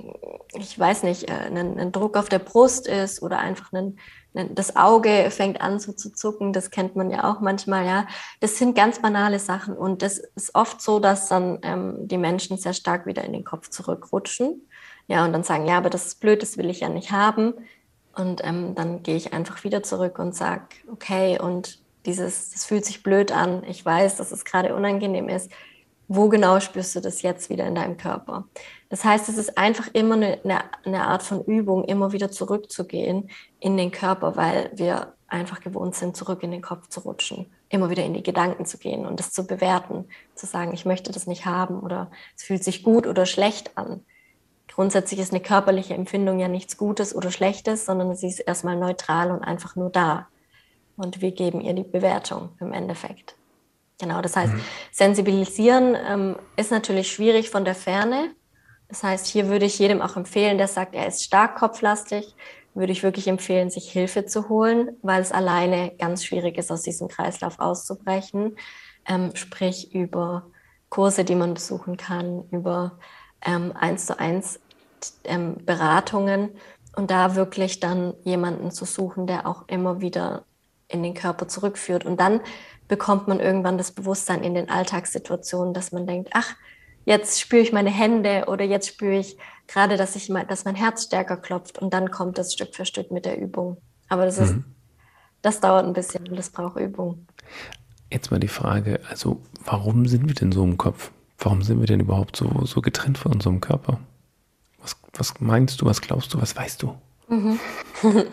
ich 0.55 0.79
weiß 0.79 1.03
nicht, 1.03 1.31
äh, 1.31 1.35
ein, 1.35 1.79
ein 1.79 1.93
Druck 1.93 2.17
auf 2.17 2.29
der 2.29 2.39
Brust 2.39 2.87
ist 2.87 3.23
oder 3.23 3.39
einfach 3.39 3.73
ein, 3.73 3.99
das 4.33 4.77
Auge 4.77 5.29
fängt 5.31 5.61
an 5.63 5.79
so 5.79 5.93
zu 5.93 6.13
zucken, 6.13 6.53
das 6.53 6.71
kennt 6.71 6.95
man 6.95 7.11
ja 7.11 7.31
auch 7.31 7.41
manchmal, 7.41 7.87
ja. 7.87 8.07
Das 8.41 8.59
sind 8.59 8.77
ganz 8.77 9.01
banale 9.01 9.39
Sachen 9.39 9.77
und 9.77 10.03
das 10.03 10.19
ist 10.19 10.55
oft 10.55 10.83
so, 10.83 11.01
dass 11.01 11.29
dann 11.29 11.59
ähm, 11.63 12.09
die 12.09 12.19
Menschen 12.19 12.59
sehr 12.59 12.75
stark 12.75 13.07
wieder 13.07 13.25
in 13.25 13.33
den 13.33 13.45
Kopf 13.45 13.71
zurückrutschen. 13.71 14.69
Ja, 15.09 15.25
und 15.25 15.33
dann 15.33 15.45
sagen, 15.45 15.67
ja, 15.67 15.79
aber 15.79 15.89
das 15.89 16.07
ist 16.07 16.21
blöd, 16.21 16.43
das 16.43 16.59
will 16.59 16.69
ich 16.69 16.81
ja 16.81 16.89
nicht 16.89 17.13
haben. 17.13 17.55
Und 18.15 18.43
ähm, 18.45 18.75
dann 18.75 19.03
gehe 19.03 19.17
ich 19.17 19.33
einfach 19.33 19.63
wieder 19.63 19.83
zurück 19.83 20.19
und 20.19 20.35
sage, 20.35 20.65
okay, 20.91 21.39
und 21.39 21.81
dieses, 22.07 22.51
das 22.51 22.65
fühlt 22.65 22.85
sich 22.85 23.03
blöd 23.03 23.31
an. 23.31 23.63
Ich 23.65 23.85
weiß, 23.85 24.17
dass 24.17 24.33
es 24.33 24.45
gerade 24.45 24.75
unangenehm 24.75 25.29
ist. 25.29 25.51
Wo 26.09 26.29
genau 26.29 26.61
spürst 26.61 26.95
du 26.95 27.01
das 27.01 27.23
jetzt 27.23 27.51
wieder 27.51 27.67
in 27.67 27.75
deinem 27.75 27.97
Körper? 27.97 28.47
Das 28.89 29.05
heißt, 29.05 29.29
es 29.29 29.39
ist 29.39 29.59
einfach 29.59 29.89
immer 29.93 30.15
eine, 30.15 30.39
eine, 30.85 31.05
Art 31.05 31.25
von 31.25 31.45
Übung, 31.45 31.85
immer 31.85 32.13
wieder 32.13 32.31
zurückzugehen 32.31 33.31
in 33.59 33.77
den 33.77 33.91
Körper, 33.91 34.37
weil 34.37 34.71
wir 34.75 35.15
einfach 35.27 35.61
gewohnt 35.61 35.97
sind, 35.97 36.17
zurück 36.17 36.45
in 36.45 36.53
den 36.53 36.63
Kopf 36.63 36.89
zu 36.89 37.01
rutschen, 37.01 37.47
immer 37.69 37.91
wieder 37.91 38.05
in 38.05 38.15
die 38.15 38.23
Gedanken 38.23 38.65
zu 38.65 38.79
gehen 38.79 39.05
und 39.05 39.19
das 39.19 39.33
zu 39.33 39.47
bewerten, 39.47 40.05
zu 40.37 40.47
sagen, 40.47 40.73
ich 40.73 40.85
möchte 40.85 41.11
das 41.11 41.27
nicht 41.27 41.47
haben 41.47 41.81
oder 41.81 42.11
es 42.37 42.45
fühlt 42.45 42.63
sich 42.63 42.85
gut 42.85 43.09
oder 43.09 43.27
schlecht 43.27 43.77
an. 43.77 44.05
Grundsätzlich 44.69 45.19
ist 45.19 45.33
eine 45.33 45.43
körperliche 45.43 45.95
Empfindung 45.95 46.39
ja 46.39 46.49
nichts 46.49 46.77
Gutes 46.77 47.17
oder 47.17 47.33
Schlechtes, 47.33 47.87
sondern 47.87 48.15
sie 48.15 48.29
ist 48.29 48.41
erstmal 48.41 48.77
neutral 48.77 49.31
und 49.31 49.43
einfach 49.43 49.75
nur 49.75 49.91
da. 49.91 50.29
Und 50.97 51.21
wir 51.21 51.33
geben 51.33 51.61
ihr 51.61 51.75
die 51.75 51.83
Bewertung 51.83 52.51
im 52.61 52.73
Endeffekt. 52.73 53.36
Genau, 53.99 54.21
das 54.21 54.37
heißt, 54.37 54.53
mhm. 54.53 54.61
sensibilisieren 54.93 55.97
ähm, 56.07 56.37
ist 56.57 56.71
natürlich 56.71 57.11
schwierig 57.11 57.51
von 57.51 57.65
der 57.65 57.75
Ferne, 57.75 58.35
das 58.89 59.03
heißt, 59.03 59.27
hier 59.27 59.49
würde 59.49 59.67
ich 59.67 59.79
jedem 59.79 60.01
auch 60.01 60.17
empfehlen, 60.17 60.59
der 60.59 60.69
sagt, 60.69 60.95
er 60.95 61.07
ist 61.07 61.25
stark 61.25 61.57
kopflastig, 61.57 62.35
würde 62.75 62.93
ich 62.93 63.03
wirklich 63.03 63.27
empfehlen, 63.27 63.71
sich 63.71 63.91
Hilfe 63.91 64.27
zu 64.27 64.49
holen, 64.49 64.97
weil 65.03 65.23
es 65.23 65.33
alleine 65.33 65.93
ganz 65.99 66.25
schwierig 66.25 66.59
ist, 66.59 66.71
aus 66.71 66.83
diesem 66.83 67.09
Kreislauf 67.09 67.59
auszubrechen. 67.59 68.57
Ähm, 69.09 69.35
sprich 69.35 69.95
über 69.95 70.47
Kurse, 70.89 71.25
die 71.25 71.35
man 71.35 71.55
besuchen 71.55 71.97
kann, 71.97 72.45
über 72.51 72.99
ähm, 73.45 73.73
eins 73.75 74.07
zu 74.07 74.19
eins 74.19 74.61
ähm, 75.25 75.65
Beratungen 75.65 76.51
und 76.97 77.11
da 77.11 77.35
wirklich 77.35 77.81
dann 77.81 78.15
jemanden 78.25 78.71
zu 78.71 78.85
suchen, 78.85 79.27
der 79.27 79.47
auch 79.47 79.69
immer 79.69 80.01
wieder 80.01 80.45
in 80.89 81.03
den 81.03 81.15
Körper 81.15 81.49
zurückführt. 81.49 82.05
Und 82.05 82.21
dann 82.21 82.41
bekommt 82.89 83.29
man 83.29 83.41
irgendwann 83.41 83.79
das 83.79 83.93
Bewusstsein 83.93 84.43
in 84.43 84.55
den 84.55 84.69
Alltagssituationen, 84.71 85.75
dass 85.75 85.93
man 85.93 86.07
denkt, 86.07 86.31
ach, 86.33 86.55
jetzt 87.05 87.41
spüre 87.41 87.63
ich 87.63 87.73
meine 87.73 87.91
Hände 87.91 88.45
oder 88.49 88.65
jetzt 88.65 88.89
spüre 88.89 89.19
ich 89.19 89.37
gerade, 89.67 89.97
dass 89.97 90.17
ich 90.17 90.33
dass 90.49 90.65
mein 90.65 90.75
Herz 90.75 91.05
stärker 91.05 91.37
klopft 91.37 91.79
und 91.79 91.93
dann 91.93 92.11
kommt 92.11 92.39
das 92.39 92.53
Stück 92.53 92.75
für 92.75 92.85
Stück 92.85 93.11
mit 93.11 93.25
der 93.25 93.39
Übung. 93.39 93.79
Aber 94.09 94.25
das 94.25 94.39
ist, 94.39 94.55
mhm. 94.55 94.65
das 95.43 95.61
dauert 95.61 95.87
ein 95.87 95.93
bisschen 95.93 96.29
und 96.29 96.37
das 96.37 96.51
braucht 96.51 96.79
Übung. 96.79 97.27
Jetzt 98.11 98.31
mal 98.31 98.39
die 98.39 98.49
Frage, 98.49 99.01
also 99.09 99.41
warum 99.65 100.07
sind 100.07 100.29
wir 100.29 100.35
denn 100.35 100.53
so 100.53 100.63
im 100.63 100.77
Kopf? 100.77 101.11
Warum 101.39 101.63
sind 101.63 101.81
wir 101.81 101.87
denn 101.87 102.01
überhaupt 102.01 102.37
so, 102.37 102.65
so 102.65 102.81
getrennt 102.81 103.19
von 103.19 103.33
unserem 103.33 103.61
Körper? 103.61 103.99
Was, 104.81 104.97
was 105.13 105.41
meinst 105.41 105.81
du, 105.81 105.87
was 105.87 106.01
glaubst 106.01 106.33
du, 106.33 106.41
was 106.41 106.55
weißt 106.55 106.83
du? 106.83 106.97
Mhm. 107.29 107.59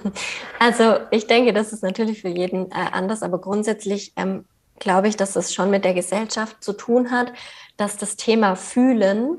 Also 0.60 0.98
ich 1.12 1.28
denke, 1.28 1.52
das 1.52 1.74
ist 1.74 1.84
natürlich 1.84 2.22
für 2.22 2.30
jeden 2.30 2.72
äh, 2.72 2.76
anders, 2.92 3.22
aber 3.22 3.40
grundsätzlich 3.40 4.14
ähm, 4.16 4.46
glaube 4.80 5.08
ich, 5.08 5.18
dass 5.18 5.36
es 5.36 5.54
schon 5.54 5.70
mit 5.70 5.86
der 5.86 5.94
Gesellschaft 5.94 6.64
zu 6.64 6.74
tun 6.74 7.12
hat, 7.12 7.34
dass 7.78 7.98
das 7.98 8.16
Thema 8.16 8.56
Fühlen 8.56 9.38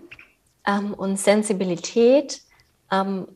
ähm, 0.67 0.95
und 0.95 1.19
Sensibilität 1.19 2.43
ähm, 2.91 3.29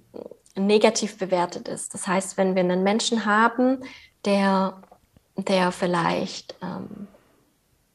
negativ 0.55 1.19
bewertet 1.19 1.69
ist. 1.69 1.95
Das 1.95 2.07
heißt, 2.07 2.37
wenn 2.37 2.55
wir 2.55 2.63
einen 2.63 2.83
Menschen 2.83 3.25
haben, 3.25 3.85
der, 4.25 4.83
der 5.37 5.73
vielleicht 5.73 6.57
ähm, 6.63 7.07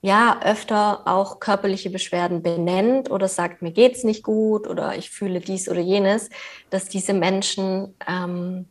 ja 0.03 0.41
öfter 0.43 1.07
auch 1.07 1.39
körperliche 1.39 1.89
Beschwerden 1.89 2.43
benennt 2.43 3.09
oder 3.09 3.29
sagt, 3.29 3.61
mir 3.61 3.71
geht's 3.71 4.03
nicht 4.03 4.21
gut 4.21 4.67
oder 4.67 4.97
ich 4.97 5.09
fühle 5.09 5.39
dies 5.39 5.69
oder 5.69 5.79
jenes, 5.79 6.29
dass 6.69 6.89
diese 6.89 7.13
Menschen 7.13 7.95
ähm, 8.05 8.67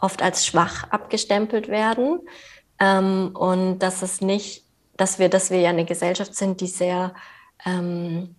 oft 0.00 0.22
als 0.22 0.46
schwach 0.46 0.88
abgestempelt 0.90 1.66
werden. 1.66 2.20
Ähm, 2.78 3.32
und 3.34 3.80
dass 3.80 4.02
es 4.02 4.20
nicht, 4.20 4.64
dass 4.96 5.18
wir, 5.18 5.28
dass 5.28 5.50
wir 5.50 5.58
ja 5.58 5.70
eine 5.70 5.84
Gesellschaft 5.84 6.36
sind, 6.36 6.60
die 6.60 6.68
sehr 6.68 7.14
ähm, 7.64 8.36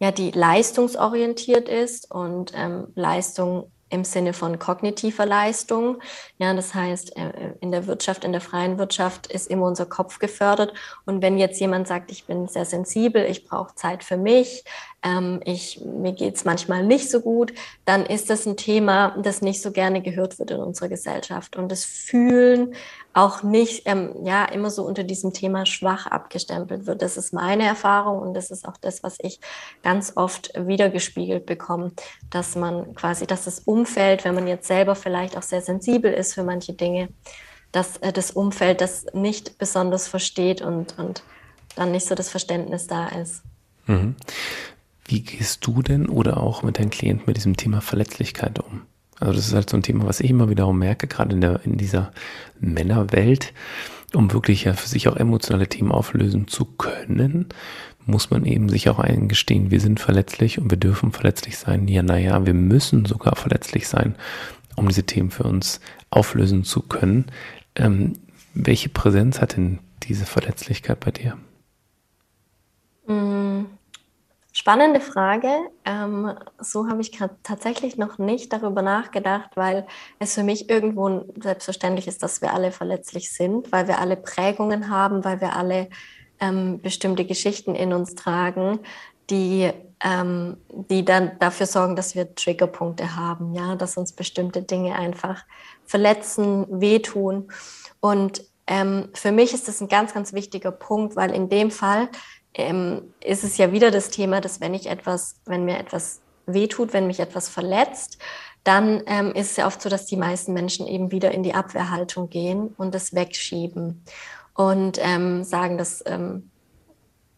ja, 0.00 0.10
die 0.10 0.32
leistungsorientiert 0.32 1.68
ist 1.68 2.10
und 2.10 2.52
ähm, 2.54 2.88
Leistung 2.96 3.70
im 3.90 4.04
Sinne 4.04 4.32
von 4.32 4.58
kognitiver 4.58 5.26
Leistung. 5.26 5.98
Ja, 6.38 6.52
das 6.54 6.74
heißt, 6.74 7.16
äh, 7.16 7.54
in 7.60 7.70
der 7.70 7.86
Wirtschaft, 7.86 8.24
in 8.24 8.32
der 8.32 8.40
freien 8.40 8.78
Wirtschaft 8.78 9.26
ist 9.26 9.48
immer 9.48 9.66
unser 9.66 9.86
Kopf 9.86 10.18
gefördert. 10.18 10.72
Und 11.06 11.22
wenn 11.22 11.38
jetzt 11.38 11.60
jemand 11.60 11.88
sagt, 11.88 12.10
ich 12.10 12.26
bin 12.26 12.48
sehr 12.48 12.64
sensibel, 12.64 13.24
ich 13.24 13.44
brauche 13.44 13.74
Zeit 13.74 14.04
für 14.04 14.16
mich, 14.16 14.64
ähm, 15.02 15.40
ich, 15.44 15.80
mir 15.84 16.12
geht's 16.12 16.44
manchmal 16.44 16.84
nicht 16.84 17.10
so 17.10 17.20
gut, 17.20 17.52
dann 17.84 18.04
ist 18.04 18.30
das 18.30 18.46
ein 18.46 18.56
Thema, 18.56 19.16
das 19.22 19.42
nicht 19.42 19.62
so 19.62 19.70
gerne 19.70 20.02
gehört 20.02 20.38
wird 20.38 20.50
in 20.50 20.58
unserer 20.60 20.88
Gesellschaft. 20.88 21.56
Und 21.56 21.70
das 21.70 21.84
Fühlen 21.84 22.74
auch 23.18 23.42
nicht 23.42 23.82
ähm, 23.86 24.14
ja 24.24 24.44
immer 24.44 24.70
so 24.70 24.84
unter 24.84 25.02
diesem 25.02 25.32
Thema 25.32 25.66
schwach 25.66 26.06
abgestempelt 26.06 26.86
wird. 26.86 27.02
Das 27.02 27.16
ist 27.16 27.32
meine 27.32 27.64
Erfahrung 27.64 28.20
und 28.20 28.34
das 28.34 28.50
ist 28.50 28.66
auch 28.66 28.76
das, 28.76 29.02
was 29.02 29.16
ich 29.20 29.40
ganz 29.82 30.12
oft 30.14 30.52
wiedergespiegelt 30.54 31.44
bekomme, 31.44 31.90
dass 32.30 32.54
man 32.54 32.94
quasi, 32.94 33.26
dass 33.26 33.44
das 33.44 33.58
Umfeld, 33.60 34.24
wenn 34.24 34.36
man 34.36 34.46
jetzt 34.46 34.68
selber 34.68 34.94
vielleicht 34.94 35.36
auch 35.36 35.42
sehr 35.42 35.62
sensibel 35.62 36.12
ist 36.12 36.34
für 36.34 36.44
manche 36.44 36.74
Dinge, 36.74 37.08
dass 37.72 37.96
äh, 37.98 38.12
das 38.12 38.30
Umfeld 38.30 38.80
das 38.80 39.06
nicht 39.12 39.58
besonders 39.58 40.06
versteht 40.06 40.62
und, 40.62 40.96
und 40.98 41.24
dann 41.74 41.90
nicht 41.90 42.06
so 42.06 42.14
das 42.14 42.30
Verständnis 42.30 42.86
da 42.86 43.08
ist. 43.08 43.42
Mhm. 43.86 44.14
Wie 45.04 45.22
gehst 45.22 45.66
du 45.66 45.82
denn 45.82 46.08
oder 46.08 46.36
auch 46.36 46.62
mit 46.62 46.78
deinen 46.78 46.90
Klienten 46.90 47.24
mit 47.26 47.36
diesem 47.36 47.56
Thema 47.56 47.80
Verletzlichkeit 47.80 48.60
um? 48.60 48.82
Also 49.20 49.32
das 49.32 49.48
ist 49.48 49.54
halt 49.54 49.68
so 49.68 49.76
ein 49.76 49.82
Thema, 49.82 50.06
was 50.06 50.20
ich 50.20 50.30
immer 50.30 50.48
wiederum 50.48 50.78
merke, 50.78 51.06
gerade 51.06 51.34
in, 51.34 51.40
der, 51.40 51.60
in 51.64 51.76
dieser 51.76 52.12
Männerwelt, 52.60 53.52
um 54.14 54.32
wirklich 54.32 54.64
ja 54.64 54.72
für 54.74 54.88
sich 54.88 55.08
auch 55.08 55.16
emotionale 55.16 55.68
Themen 55.68 55.92
auflösen 55.92 56.48
zu 56.48 56.64
können, 56.64 57.46
muss 58.06 58.30
man 58.30 58.46
eben 58.46 58.68
sich 58.68 58.88
auch 58.88 58.98
eingestehen, 58.98 59.70
wir 59.70 59.80
sind 59.80 60.00
verletzlich 60.00 60.58
und 60.58 60.70
wir 60.70 60.78
dürfen 60.78 61.12
verletzlich 61.12 61.58
sein. 61.58 61.88
Ja, 61.88 62.02
naja, 62.02 62.46
wir 62.46 62.54
müssen 62.54 63.04
sogar 63.04 63.36
verletzlich 63.36 63.86
sein, 63.86 64.14
um 64.76 64.88
diese 64.88 65.04
Themen 65.04 65.30
für 65.30 65.44
uns 65.44 65.80
auflösen 66.10 66.64
zu 66.64 66.80
können. 66.80 67.26
Ähm, 67.74 68.14
welche 68.54 68.88
Präsenz 68.88 69.40
hat 69.40 69.56
denn 69.56 69.80
diese 70.04 70.24
Verletzlichkeit 70.24 71.00
bei 71.00 71.10
dir? 71.10 71.36
Mhm. 73.06 73.66
Spannende 74.52 75.00
Frage. 75.00 75.48
Ähm, 75.84 76.34
so 76.58 76.88
habe 76.88 77.00
ich 77.02 77.12
tatsächlich 77.42 77.96
noch 77.96 78.18
nicht 78.18 78.52
darüber 78.52 78.82
nachgedacht, 78.82 79.50
weil 79.56 79.86
es 80.18 80.34
für 80.34 80.42
mich 80.42 80.70
irgendwo 80.70 81.26
selbstverständlich 81.40 82.08
ist, 82.08 82.22
dass 82.22 82.40
wir 82.40 82.54
alle 82.54 82.72
verletzlich 82.72 83.32
sind, 83.32 83.70
weil 83.72 83.88
wir 83.88 83.98
alle 83.98 84.16
Prägungen 84.16 84.90
haben, 84.90 85.24
weil 85.24 85.40
wir 85.40 85.54
alle 85.54 85.88
ähm, 86.40 86.80
bestimmte 86.80 87.24
Geschichten 87.24 87.74
in 87.74 87.92
uns 87.92 88.14
tragen, 88.14 88.80
die, 89.30 89.70
ähm, 90.02 90.56
die 90.70 91.04
dann 91.04 91.38
dafür 91.38 91.66
sorgen, 91.66 91.94
dass 91.94 92.14
wir 92.14 92.34
Triggerpunkte 92.34 93.16
haben, 93.16 93.54
ja, 93.54 93.76
dass 93.76 93.96
uns 93.96 94.12
bestimmte 94.12 94.62
Dinge 94.62 94.94
einfach 94.94 95.44
verletzen, 95.84 96.66
wehtun. 96.80 97.52
Und 98.00 98.42
ähm, 98.66 99.08
für 99.14 99.32
mich 99.32 99.54
ist 99.54 99.68
das 99.68 99.80
ein 99.80 99.88
ganz, 99.88 100.14
ganz 100.14 100.32
wichtiger 100.32 100.70
Punkt, 100.72 101.16
weil 101.16 101.32
in 101.32 101.48
dem 101.48 101.70
Fall 101.70 102.08
ähm, 102.54 103.14
ist 103.22 103.44
es 103.44 103.56
ja 103.58 103.72
wieder 103.72 103.90
das 103.90 104.10
Thema, 104.10 104.40
dass 104.40 104.60
wenn 104.60 104.74
ich 104.74 104.86
etwas, 104.86 105.36
wenn 105.44 105.64
mir 105.64 105.78
etwas 105.78 106.20
wehtut, 106.46 106.92
wenn 106.92 107.06
mich 107.06 107.20
etwas 107.20 107.48
verletzt, 107.48 108.18
dann 108.64 109.02
ähm, 109.06 109.32
ist 109.32 109.52
es 109.52 109.56
ja 109.56 109.66
oft 109.66 109.80
so, 109.80 109.88
dass 109.88 110.06
die 110.06 110.16
meisten 110.16 110.52
Menschen 110.52 110.86
eben 110.86 111.10
wieder 111.10 111.32
in 111.32 111.42
die 111.42 111.54
Abwehrhaltung 111.54 112.28
gehen 112.28 112.74
und 112.76 112.94
das 112.94 113.14
wegschieben 113.14 114.04
und 114.54 114.98
ähm, 115.00 115.44
sagen, 115.44 115.78
das 115.78 116.02
ähm, 116.06 116.50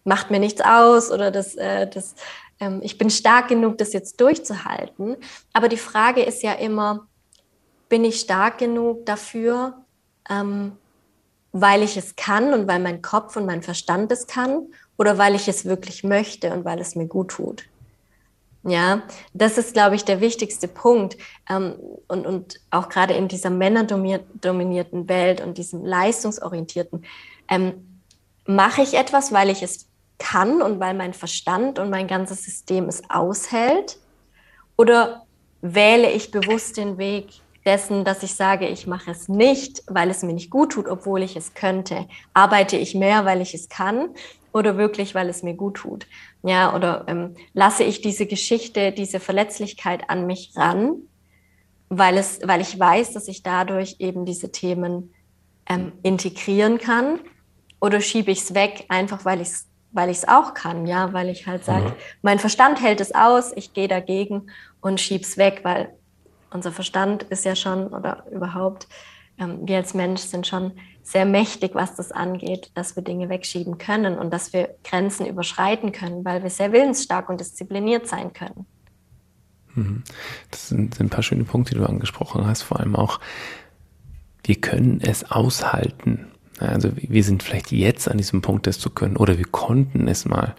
macht 0.05 0.31
mir 0.31 0.41
nichts 0.41 0.61
aus 0.61 1.11
oder 1.11 1.31
das, 1.31 1.55
äh, 1.55 1.89
das, 1.89 2.15
ähm, 2.59 2.81
ich 2.83 2.99
bin 2.99 3.11
stark 3.11 3.49
genug, 3.49 3.79
das 3.79 3.93
jetzt 3.93 4.21
durchzuhalten. 4.21 5.17
Aber 5.53 5.69
die 5.69 5.77
Frage 5.77 6.23
ist 6.23 6.43
ja 6.43 6.53
immer, 6.53 7.07
bin 7.89 8.05
ich 8.05 8.21
stark 8.21 8.59
genug 8.59 9.05
dafür, 9.07 9.85
ähm, 10.29 10.73
weil 11.53 11.83
ich 11.83 11.97
es 11.97 12.17
kann 12.17 12.55
und 12.55 12.69
weil 12.69 12.79
mein 12.79 13.03
Kopf 13.03 13.37
und 13.37 13.45
mein 13.45 13.63
Verstand 13.63 14.11
es 14.13 14.27
kann 14.27 14.69
oder 15.01 15.17
weil 15.17 15.35
ich 15.35 15.49
es 15.49 15.65
wirklich 15.65 16.05
möchte 16.05 16.53
und 16.53 16.67
weil 16.67 16.79
es 16.79 16.95
mir 16.95 17.07
gut 17.07 17.31
tut. 17.31 17.65
Ja, 18.65 19.01
das 19.33 19.57
ist, 19.57 19.73
glaube 19.73 19.97
ich, 19.97 20.05
der 20.05 20.21
wichtigste 20.21 20.69
Punkt. 20.69 21.17
Ähm, 21.49 21.77
und, 22.07 22.27
und 22.27 22.61
auch 22.71 22.91
gerade 22.91 23.15
in 23.15 23.27
dieser 23.27 23.49
männerdominierten 23.49 25.09
Welt 25.09 25.41
und 25.41 25.57
diesem 25.57 25.87
leistungsorientierten, 25.87 27.07
ähm, 27.49 28.03
mache 28.45 28.83
ich 28.83 28.93
etwas, 28.93 29.33
weil 29.33 29.49
ich 29.49 29.63
es 29.63 29.89
kann 30.19 30.61
und 30.61 30.81
weil 30.81 30.93
mein 30.93 31.15
Verstand 31.15 31.79
und 31.79 31.89
mein 31.89 32.07
ganzes 32.07 32.45
System 32.45 32.85
es 32.85 33.01
aushält? 33.09 33.97
Oder 34.77 35.25
wähle 35.63 36.11
ich 36.11 36.31
bewusst 36.31 36.77
den 36.77 36.99
Weg 36.99 37.41
dessen, 37.65 38.05
dass 38.05 38.23
ich 38.23 38.35
sage, 38.35 38.67
ich 38.69 38.87
mache 38.87 39.11
es 39.11 39.29
nicht, 39.29 39.83
weil 39.87 40.11
es 40.11 40.23
mir 40.23 40.33
nicht 40.33 40.51
gut 40.51 40.73
tut, 40.73 40.89
obwohl 40.89 41.23
ich 41.23 41.37
es 41.37 41.55
könnte? 41.55 42.07
Arbeite 42.33 42.77
ich 42.77 42.95
mehr, 42.95 43.25
weil 43.25 43.41
ich 43.41 43.55
es 43.55 43.69
kann? 43.69 44.11
oder 44.53 44.77
wirklich, 44.77 45.15
weil 45.15 45.29
es 45.29 45.43
mir 45.43 45.55
gut 45.55 45.77
tut? 45.77 46.07
Ja, 46.43 46.75
oder 46.75 47.05
ähm, 47.07 47.37
lasse 47.53 47.85
ich 47.85 48.01
diese 48.01 48.27
Geschichte, 48.27 48.93
diese 48.93 49.21
Verletzlichkeit 49.21 50.09
an 50.09 50.27
mich 50.27 50.53
ran, 50.57 50.97
weil 51.89 52.17
es, 52.19 52.41
weil 52.45 52.61
ich 52.61 52.79
weiß, 52.79 53.13
dass 53.13 53.29
ich 53.29 53.43
dadurch 53.43 53.97
eben 53.99 54.25
diese 54.25 54.51
Themen 54.51 55.15
ähm, 55.69 55.93
integrieren 56.03 56.79
kann? 56.79 57.21
Oder 57.81 58.01
schiebe 58.01 58.31
ich 58.31 58.41
es 58.41 58.55
weg, 58.55 58.85
einfach 58.89 59.25
weil 59.25 59.41
ich 59.41 59.49
es 59.49 59.67
weil 59.93 60.09
ich 60.09 60.19
es 60.19 60.29
auch 60.29 60.55
kann, 60.55 60.87
ja, 60.87 61.13
weil 61.13 61.29
ich 61.29 61.49
halt 61.49 61.65
sage, 61.65 61.87
mhm. 61.87 61.95
mein 62.23 62.39
Verstand 62.39 62.81
hält 62.81 63.01
es 63.01 63.13
aus, 63.13 63.53
ich 63.57 63.73
gehe 63.73 63.89
dagegen 63.89 64.49
und 64.81 65.01
schiebe 65.01 65.25
es 65.25 65.37
weg, 65.37 65.63
weil 65.65 65.93
unser 66.51 66.73
Verstand 66.73 67.23
ist 67.25 67.45
ja 67.45 67.55
schon 67.55 67.89
oder 67.89 68.25
überhaupt 68.31 68.89
ähm, 69.41 69.61
wir 69.63 69.79
als 69.79 69.95
Mensch 69.95 70.21
sind 70.21 70.47
schon 70.47 70.73
sehr 71.03 71.25
mächtig, 71.25 71.75
was 71.75 71.97
das 71.97 72.13
angeht, 72.13 72.71
dass 72.75 72.95
wir 72.95 73.03
Dinge 73.03 73.29
wegschieben 73.29 73.79
können 73.79 74.19
und 74.19 74.33
dass 74.33 74.53
wir 74.53 74.77
Grenzen 74.85 75.27
überschreiten 75.27 75.93
können, 75.93 76.25
weil 76.25 76.43
wir 76.43 76.51
sehr 76.51 76.73
willensstark 76.73 77.29
und 77.29 77.41
diszipliniert 77.41 78.07
sein 78.07 78.33
können. 78.33 78.67
Mhm. 79.75 80.05
Das 80.51 80.69
sind, 80.69 80.95
sind 80.95 81.07
ein 81.07 81.11
paar 81.11 81.23
schöne 81.23 81.45
Punkte, 81.45 81.75
die 81.75 81.81
du 81.81 81.87
angesprochen 81.87 82.47
hast. 82.47 82.63
Vor 82.63 82.79
allem 82.79 82.95
auch, 82.95 83.19
wir 84.45 84.57
können 84.57 85.01
es 85.01 85.31
aushalten. 85.31 86.27
Also 86.59 86.91
wir 86.95 87.25
sind 87.25 87.43
vielleicht 87.43 87.73
jetzt 87.73 88.09
an 88.09 88.19
diesem 88.19 88.43
Punkt, 88.43 88.67
das 88.67 88.79
zu 88.79 88.91
können, 88.91 89.17
oder 89.17 89.39
wir 89.39 89.47
konnten 89.47 90.07
es 90.09 90.27
mal. 90.27 90.55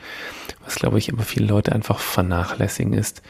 Was, 0.64 0.76
glaube 0.76 0.98
ich, 0.98 1.14
aber 1.14 1.24
viele 1.24 1.46
Leute 1.46 1.74
einfach 1.74 2.00
vernachlässigen 2.00 2.94
ist, 2.94 3.22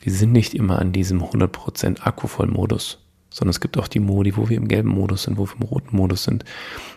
wir 0.00 0.12
sind 0.12 0.32
nicht 0.32 0.54
immer 0.54 0.78
an 0.78 0.92
diesem 0.92 1.22
100% 1.22 2.00
Akkuvoll-Modus 2.00 2.98
sondern 3.30 3.50
es 3.50 3.60
gibt 3.60 3.78
auch 3.78 3.88
die 3.88 4.00
Modi, 4.00 4.36
wo 4.36 4.48
wir 4.48 4.56
im 4.56 4.68
gelben 4.68 4.90
Modus 4.90 5.22
sind, 5.22 5.38
wo 5.38 5.46
wir 5.46 5.54
im 5.54 5.62
roten 5.62 5.96
Modus 5.96 6.24
sind, 6.24 6.44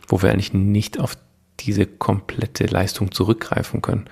wo 0.07 0.21
wir 0.21 0.31
eigentlich 0.31 0.53
nicht 0.53 0.99
auf 0.99 1.15
diese 1.59 1.85
komplette 1.85 2.65
Leistung 2.65 3.11
zurückgreifen 3.11 3.81
können. 3.81 4.05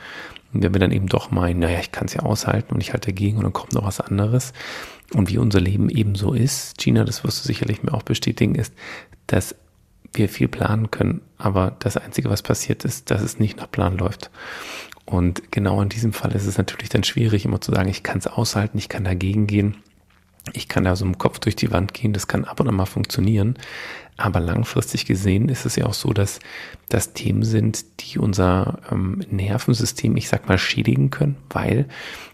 Und 0.54 0.64
wenn 0.64 0.74
wir 0.74 0.80
dann 0.80 0.92
eben 0.92 1.08
doch 1.08 1.32
meinen, 1.32 1.60
naja, 1.60 1.80
ich 1.80 1.92
kann 1.92 2.06
es 2.06 2.14
ja 2.14 2.22
aushalten 2.22 2.74
und 2.74 2.82
ich 2.82 2.94
halte 2.94 3.10
dagegen 3.12 3.38
und 3.38 3.44
dann 3.44 3.54
kommt 3.54 3.74
noch 3.74 3.86
was 3.86 4.00
anderes. 4.00 4.54
Und 5.14 5.30
wie 5.30 5.38
unser 5.38 5.60
Leben 5.60 5.90
eben 5.90 6.16
so 6.16 6.34
ist, 6.34 6.78
Gina, 6.78 7.04
das 7.04 7.24
wirst 7.24 7.44
du 7.44 7.48
sicherlich 7.48 7.84
mir 7.84 7.94
auch 7.94 8.04
bestätigen, 8.04 8.56
ist, 8.56 8.74
dass 9.28 9.56
wir 10.14 10.30
viel 10.30 10.50
planen 10.50 10.92
können, 10.92 11.22
aber 11.38 11.76
das 11.80 11.96
Einzige, 11.96 12.30
was 12.30 12.42
passiert 12.42 12.84
ist, 12.84 13.10
dass 13.12 13.22
es 13.22 13.40
nicht 13.40 13.58
nach 13.58 13.72
Plan 13.72 13.98
läuft. 13.98 14.30
Und 15.06 15.52
genau 15.52 15.82
in 15.82 15.90
diesem 15.90 16.14
Fall 16.14 16.32
ist 16.34 16.46
es 16.46 16.58
natürlich 16.58 16.90
dann 16.90 17.04
schwierig, 17.04 17.46
immer 17.46 17.60
zu 17.60 17.72
sagen, 17.72 17.90
ich 17.90 18.04
kann 18.04 18.20
es 18.20 18.28
aushalten, 18.28 18.78
ich 18.78 18.90
kann 18.90 19.04
dagegen 19.04 19.48
gehen, 19.48 19.78
ich 20.54 20.68
kann 20.68 20.84
da 20.84 20.96
so 20.96 21.06
im 21.06 21.18
Kopf 21.18 21.40
durch 21.40 21.56
die 21.56 21.72
Wand 21.72 21.94
gehen, 21.94 22.14
das 22.14 22.28
kann 22.28 22.46
ab 22.46 22.60
und 22.60 22.68
an 22.68 22.76
mal 22.76 22.86
funktionieren. 22.86 23.58
Aber 24.18 24.40
langfristig 24.40 25.06
gesehen 25.06 25.50
ist 25.50 25.66
es 25.66 25.76
ja 25.76 25.86
auch 25.86 25.94
so, 25.94 26.14
dass 26.14 26.40
das 26.90 27.14
Themen 27.14 27.44
sind, 27.44 27.86
die 28.02 28.20
unser 28.20 28.80
ähm, 28.92 29.24
Nervensystem, 29.30 30.16
ich 30.18 30.30
sag 30.30 30.48
mal, 30.48 30.58
schädigen 30.58 31.10
können, 31.10 31.38
weil 31.50 31.88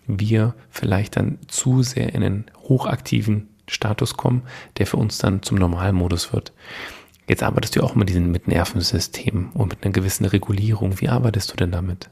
wir 0.05 0.53
vielleicht 0.69 1.15
dann 1.15 1.39
zu 1.47 1.83
sehr 1.83 2.13
in 2.13 2.23
einen 2.23 2.45
hochaktiven 2.63 3.49
Status 3.67 4.15
kommen, 4.15 4.43
der 4.77 4.87
für 4.87 4.97
uns 4.97 5.17
dann 5.17 5.43
zum 5.43 5.57
Normalmodus 5.57 6.33
wird. 6.33 6.53
Jetzt 7.27 7.43
arbeitest 7.43 7.75
du 7.75 7.83
auch 7.83 7.95
mit 7.95 8.09
diesem 8.09 8.31
mit 8.31 8.47
Nervensystem 8.47 9.51
und 9.53 9.69
mit 9.69 9.83
einer 9.83 9.91
gewissen 9.91 10.25
Regulierung. 10.25 10.99
Wie 11.01 11.09
arbeitest 11.09 11.51
du 11.51 11.57
denn 11.57 11.71
damit? 11.71 12.09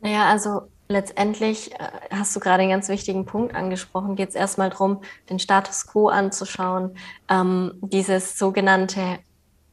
Naja, 0.00 0.28
also 0.28 0.62
letztendlich 0.88 1.72
äh, 1.72 1.88
hast 2.10 2.34
du 2.34 2.40
gerade 2.40 2.62
einen 2.62 2.72
ganz 2.72 2.88
wichtigen 2.88 3.24
Punkt 3.24 3.54
angesprochen. 3.54 4.16
Geht 4.16 4.30
es 4.30 4.34
erstmal 4.34 4.70
darum, 4.70 5.02
den 5.28 5.38
Status 5.38 5.86
quo 5.86 6.08
anzuschauen, 6.08 6.96
ähm, 7.28 7.74
dieses 7.80 8.38
sogenannte 8.38 9.18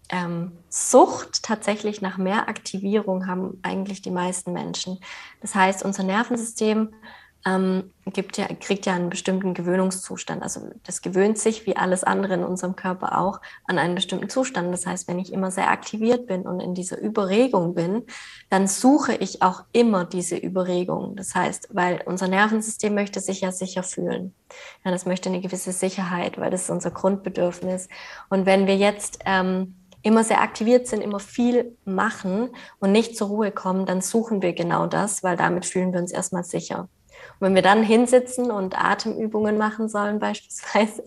ähm, 0.10 0.52
Sucht 0.70 1.44
tatsächlich 1.44 2.02
nach 2.02 2.18
mehr 2.18 2.48
Aktivierung 2.48 3.28
haben 3.28 3.60
eigentlich 3.63 4.02
die 4.02 4.12
meisten 4.12 4.54
Menschen. 4.54 5.00
Das 5.42 5.56
heißt, 5.56 5.84
unser 5.84 6.04
Nervensystem 6.04 6.94
ähm, 7.47 7.91
gibt 8.05 8.38
ja, 8.38 8.47
kriegt 8.60 8.86
ja 8.86 8.93
einen 8.93 9.10
bestimmten 9.10 9.53
Gewöhnungszustand. 9.53 10.43
Also 10.43 10.69
das 10.86 11.01
gewöhnt 11.01 11.38
sich, 11.38 11.65
wie 11.65 11.77
alles 11.77 12.03
andere 12.03 12.33
in 12.33 12.43
unserem 12.43 12.75
Körper 12.75 13.17
auch, 13.19 13.39
an 13.65 13.79
einen 13.79 13.95
bestimmten 13.95 14.29
Zustand. 14.29 14.73
Das 14.73 14.86
heißt, 14.86 15.07
wenn 15.07 15.19
ich 15.19 15.31
immer 15.31 15.49
sehr 15.49 15.69
aktiviert 15.69 16.27
bin 16.27 16.41
und 16.41 16.60
in 16.60 16.73
dieser 16.73 16.99
Überregung 16.99 17.73
bin, 17.73 18.03
dann 18.49 18.67
suche 18.67 19.15
ich 19.15 19.41
auch 19.41 19.63
immer 19.71 20.03
diese 20.03 20.36
Überregung. 20.36 21.15
Das 21.15 21.36
heißt, 21.36 21.69
weil 21.71 22.01
unser 22.05 22.27
Nervensystem 22.27 22.93
möchte 22.93 23.21
sich 23.21 23.41
ja 23.41 23.51
sicher 23.51 23.83
fühlen. 23.83 24.33
Ja, 24.83 24.91
das 24.91 25.05
möchte 25.05 25.29
eine 25.29 25.41
gewisse 25.41 25.71
Sicherheit, 25.71 26.38
weil 26.38 26.51
das 26.51 26.63
ist 26.63 26.69
unser 26.69 26.91
Grundbedürfnis. 26.91 27.88
Und 28.29 28.45
wenn 28.45 28.67
wir 28.67 28.75
jetzt 28.75 29.19
ähm, 29.25 29.75
immer 30.01 30.23
sehr 30.23 30.41
aktiviert 30.41 30.88
sind, 30.88 31.01
immer 31.01 31.19
viel 31.19 31.77
machen 31.86 32.49
und 32.79 32.91
nicht 32.91 33.17
zur 33.17 33.27
Ruhe 33.27 33.51
kommen, 33.51 33.86
dann 33.86 34.01
suchen 34.01 34.41
wir 34.41 34.53
genau 34.53 34.88
das, 34.88 35.23
weil 35.23 35.38
damit 35.38 35.65
fühlen 35.65 35.93
wir 35.93 35.99
uns 35.99 36.12
erstmal 36.12 36.43
sicher. 36.43 36.89
Wenn 37.39 37.56
wir 37.56 37.62
dann 37.62 37.84
hinsitzen 37.84 38.52
und 38.52 38.78
Atemübungen 38.78 39.58
machen 39.58 39.89
sollen 39.89 40.19
beispielsweise 40.19 41.04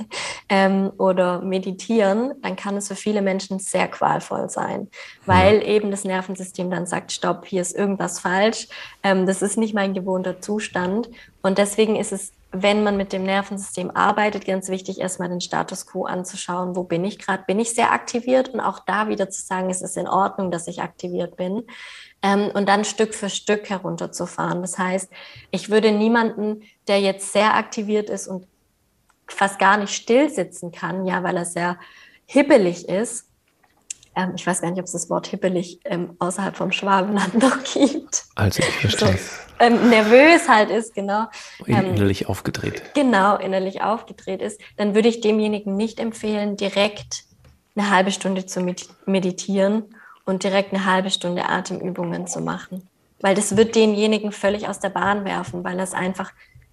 ähm, 0.49 0.93
oder 0.99 1.41
meditieren, 1.41 2.35
dann 2.43 2.57
kann 2.57 2.77
es 2.77 2.89
für 2.89 2.97
viele 2.97 3.23
Menschen 3.23 3.59
sehr 3.59 3.89
qualvoll 3.89 4.49
sein, 4.51 4.89
weil 5.27 5.63
eben 5.67 5.91
das 5.91 6.05
Nervensystem 6.05 6.71
dann 6.71 6.87
sagt, 6.87 7.13
stopp, 7.13 7.47
hier 7.47 7.63
ist 7.63 7.77
irgendwas 7.77 8.21
falsch, 8.21 8.69
ähm, 9.03 9.27
das 9.27 9.43
ist 9.43 9.57
nicht 9.57 9.75
mein 9.75 9.95
gewohnter 9.95 10.41
Zustand. 10.41 11.11
Und 11.43 11.59
deswegen 11.59 11.97
ist 11.97 12.13
es 12.13 12.33
wenn 12.53 12.83
man 12.83 12.97
mit 12.97 13.13
dem 13.13 13.23
Nervensystem 13.23 13.93
arbeitet, 13.93 14.45
ganz 14.45 14.69
wichtig, 14.69 15.01
erstmal 15.01 15.29
den 15.29 15.41
Status 15.41 15.87
quo 15.87 16.05
anzuschauen. 16.05 16.75
Wo 16.75 16.83
bin 16.83 17.05
ich 17.05 17.19
gerade? 17.21 17.45
Bin 17.47 17.61
ich 17.61 17.75
sehr 17.75 17.93
aktiviert? 17.93 18.49
Und 18.49 18.61
auch 18.61 18.81
da 18.81 19.09
wieder 19.09 19.31
zu 19.31 19.41
sagen, 19.41 19.71
es 19.71 19.83
ist 19.83 19.97
in 19.97 20.09
Ordnung, 20.09 20.51
dass 20.51 20.67
ich 20.67 20.83
aktiviert 20.83 21.37
bin 21.37 21.63
ähm, 22.23 22.51
und 22.53 22.69
dann 22.69 22.85
Stück 22.85 23.15
für 23.15 23.31
Stück 23.31 23.71
herunterzufahren. 23.71 24.63
Das 24.63 24.79
heißt, 24.79 25.11
ich 25.51 25.71
würde 25.71 25.93
niemanden, 25.93 26.63
der 26.89 27.01
jetzt 27.01 27.33
sehr 27.33 27.55
aktiviert 27.55 28.11
ist 28.11 28.29
und 28.29 28.47
fast 29.29 29.59
gar 29.59 29.77
nicht 29.77 29.95
still 29.95 30.29
sitzen 30.29 30.73
kann, 30.73 31.07
ja, 31.07 31.23
weil 31.23 31.37
er 31.37 31.45
sehr 31.45 31.79
hibbelig 32.27 32.89
ist, 32.89 33.31
ähm, 34.17 34.33
ich 34.35 34.47
weiß 34.47 34.61
gar 34.61 34.71
nicht, 34.71 34.81
ob 34.81 34.87
es 34.87 34.93
das 34.93 35.09
Wort 35.09 35.29
hibbelig 35.29 35.81
ähm, 35.85 36.17
außerhalb 36.19 36.57
vom 36.57 36.73
Schwabenland 36.73 37.35
noch 37.43 37.63
gibt. 37.63 38.25
Also 38.35 38.61
ich 38.61 38.77
verstehe 38.77 39.15
es. 39.15 39.37
So, 39.37 39.65
ähm, 39.65 39.89
nervös 39.89 40.49
halt 40.49 40.71
ist, 40.71 40.95
genau. 40.95 41.27
Ähm, 41.67 41.95
innerlich 41.95 42.29
aufgedreht. 42.29 42.95
Genau, 42.95 43.37
innerlich 43.37 43.83
aufgedreht 43.83 44.43
ist, 44.43 44.61
dann 44.77 44.95
würde 44.95 45.09
ich 45.09 45.21
demjenigen 45.21 45.77
nicht 45.77 46.01
empfehlen, 46.01 46.57
direkt 46.57 47.25
eine 47.77 47.91
halbe 47.91 48.11
Stunde 48.11 48.47
zu 48.47 48.61
meditieren 49.07 49.95
und 50.25 50.45
direkt 50.45 50.73
eine 50.73 50.85
halbe 50.85 51.11
Stunde 51.11 51.49
Atemübungen 51.49 52.27
zu 52.27 52.41
machen. 52.41 52.89
Weil 53.21 53.35
das 53.35 53.57
wird 53.57 53.75
denjenigen 53.75 54.33
völlig 54.33 54.69
aus 54.69 54.81
der 54.81 54.89
Bahn 54.89 55.25
werfen, 55.25 55.63
weil 55.65 55.77
das 55.77 55.93
einfach 55.93 56.33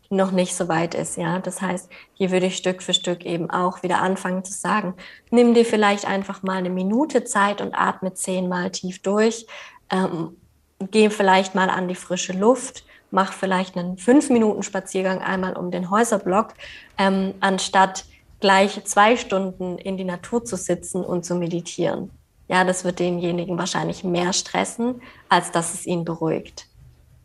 noch 0.10 0.32
nicht 0.32 0.56
so 0.56 0.68
weit 0.68 0.96
ist. 0.96 1.18
Ja, 1.18 1.40
das 1.40 1.62
heißt, 1.62 1.90
hier 2.14 2.32
würde 2.32 2.46
ich 2.46 2.58
Stück 2.58 2.82
für 2.82 2.94
Stück 2.94 3.26
eben 3.26 3.50
auch 3.50 3.84
wieder 3.84 4.02
anfangen 4.02 4.44
zu 4.46 4.54
sagen, 4.54 4.94
nimm 5.32 5.54
dir 5.54 5.66
vielleicht 5.66 6.06
einfach 6.06 6.44
mal 6.44 6.58
eine 6.58 6.70
Minute 6.70 7.26
Zeit 7.26 7.62
und 7.62 7.74
atme 7.74 8.14
zehnmal 8.14 8.72
tief 8.72 9.02
durch. 9.02 9.48
Ähm, 9.90 10.38
geh 10.80 11.10
vielleicht 11.10 11.56
mal 11.56 11.70
an 11.70 11.88
die 11.88 11.96
frische 11.96 12.34
Luft, 12.34 12.86
mach 13.12 13.34
vielleicht 13.34 13.78
einen 13.78 13.98
fünf 13.98 14.30
Minuten 14.30 14.64
Spaziergang 14.64 15.22
einmal 15.22 15.58
um 15.58 15.72
den 15.72 15.90
Häuserblock, 15.90 16.54
ähm, 16.98 17.34
anstatt 17.42 18.06
gleich 18.40 18.84
zwei 18.86 19.18
Stunden 19.18 19.78
in 19.78 19.98
die 19.98 20.04
Natur 20.04 20.46
zu 20.46 20.56
sitzen 20.56 21.04
und 21.04 21.26
zu 21.26 21.36
meditieren 21.36 22.12
ja, 22.48 22.64
das 22.64 22.84
wird 22.84 23.00
denjenigen 23.00 23.58
wahrscheinlich 23.58 24.04
mehr 24.04 24.34
stressen, 24.34 25.02
als 25.30 25.52
dass 25.52 25.74
es 25.74 25.86
ihn 25.86 26.06
beruhigt. 26.06 26.68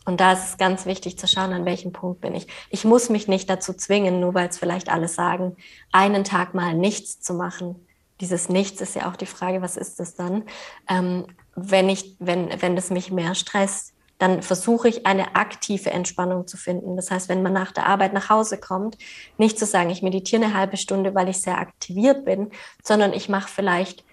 Und 0.04 0.20
da 0.20 0.32
ist 0.32 0.48
es 0.48 0.56
ganz 0.58 0.84
wichtig 0.84 1.16
zu 1.16 1.28
schauen, 1.28 1.52
an 1.52 1.64
welchem 1.64 1.92
Punkt 1.92 2.20
bin 2.20 2.34
ich. 2.34 2.48
Ich 2.70 2.84
muss 2.84 3.08
mich 3.08 3.28
nicht 3.28 3.48
dazu 3.48 3.72
zwingen, 3.72 4.18
nur 4.18 4.34
weil 4.34 4.48
es 4.48 4.58
vielleicht 4.58 4.88
alle 4.88 5.06
sagen, 5.06 5.56
einen 5.92 6.24
Tag 6.24 6.54
mal 6.54 6.74
nichts 6.74 7.20
zu 7.20 7.34
machen. 7.34 7.86
Dieses 8.20 8.48
Nichts 8.48 8.80
ist 8.80 8.96
ja 8.96 9.08
auch 9.08 9.16
die 9.16 9.26
Frage, 9.26 9.62
was 9.62 9.76
ist 9.76 10.00
das 10.00 10.14
dann? 10.16 10.44
Ähm, 10.88 11.26
wenn, 11.54 11.88
ich, 11.88 12.16
wenn, 12.18 12.50
wenn 12.60 12.74
das 12.74 12.90
mich 12.90 13.12
mehr 13.12 13.34
stresst, 13.34 13.92
dann 14.18 14.42
versuche 14.42 14.88
ich 14.88 15.06
eine 15.06 15.34
aktive 15.34 15.90
Entspannung 15.90 16.46
zu 16.46 16.56
finden. 16.56 16.96
Das 16.96 17.10
heißt, 17.10 17.28
wenn 17.28 17.42
man 17.42 17.52
nach 17.52 17.72
der 17.72 17.86
Arbeit 17.86 18.12
nach 18.12 18.30
Hause 18.30 18.58
kommt, 18.58 18.96
nicht 19.38 19.58
zu 19.58 19.66
sagen, 19.66 19.90
ich 19.90 20.02
meditiere 20.02 20.44
eine 20.44 20.54
halbe 20.54 20.76
Stunde, 20.76 21.14
weil 21.14 21.28
ich 21.28 21.42
sehr 21.42 21.58
aktiviert 21.58 22.24
bin, 22.24 22.50
sondern 22.84 23.12
ich 23.12 23.28
mache 23.28 23.48
vielleicht 23.48 24.04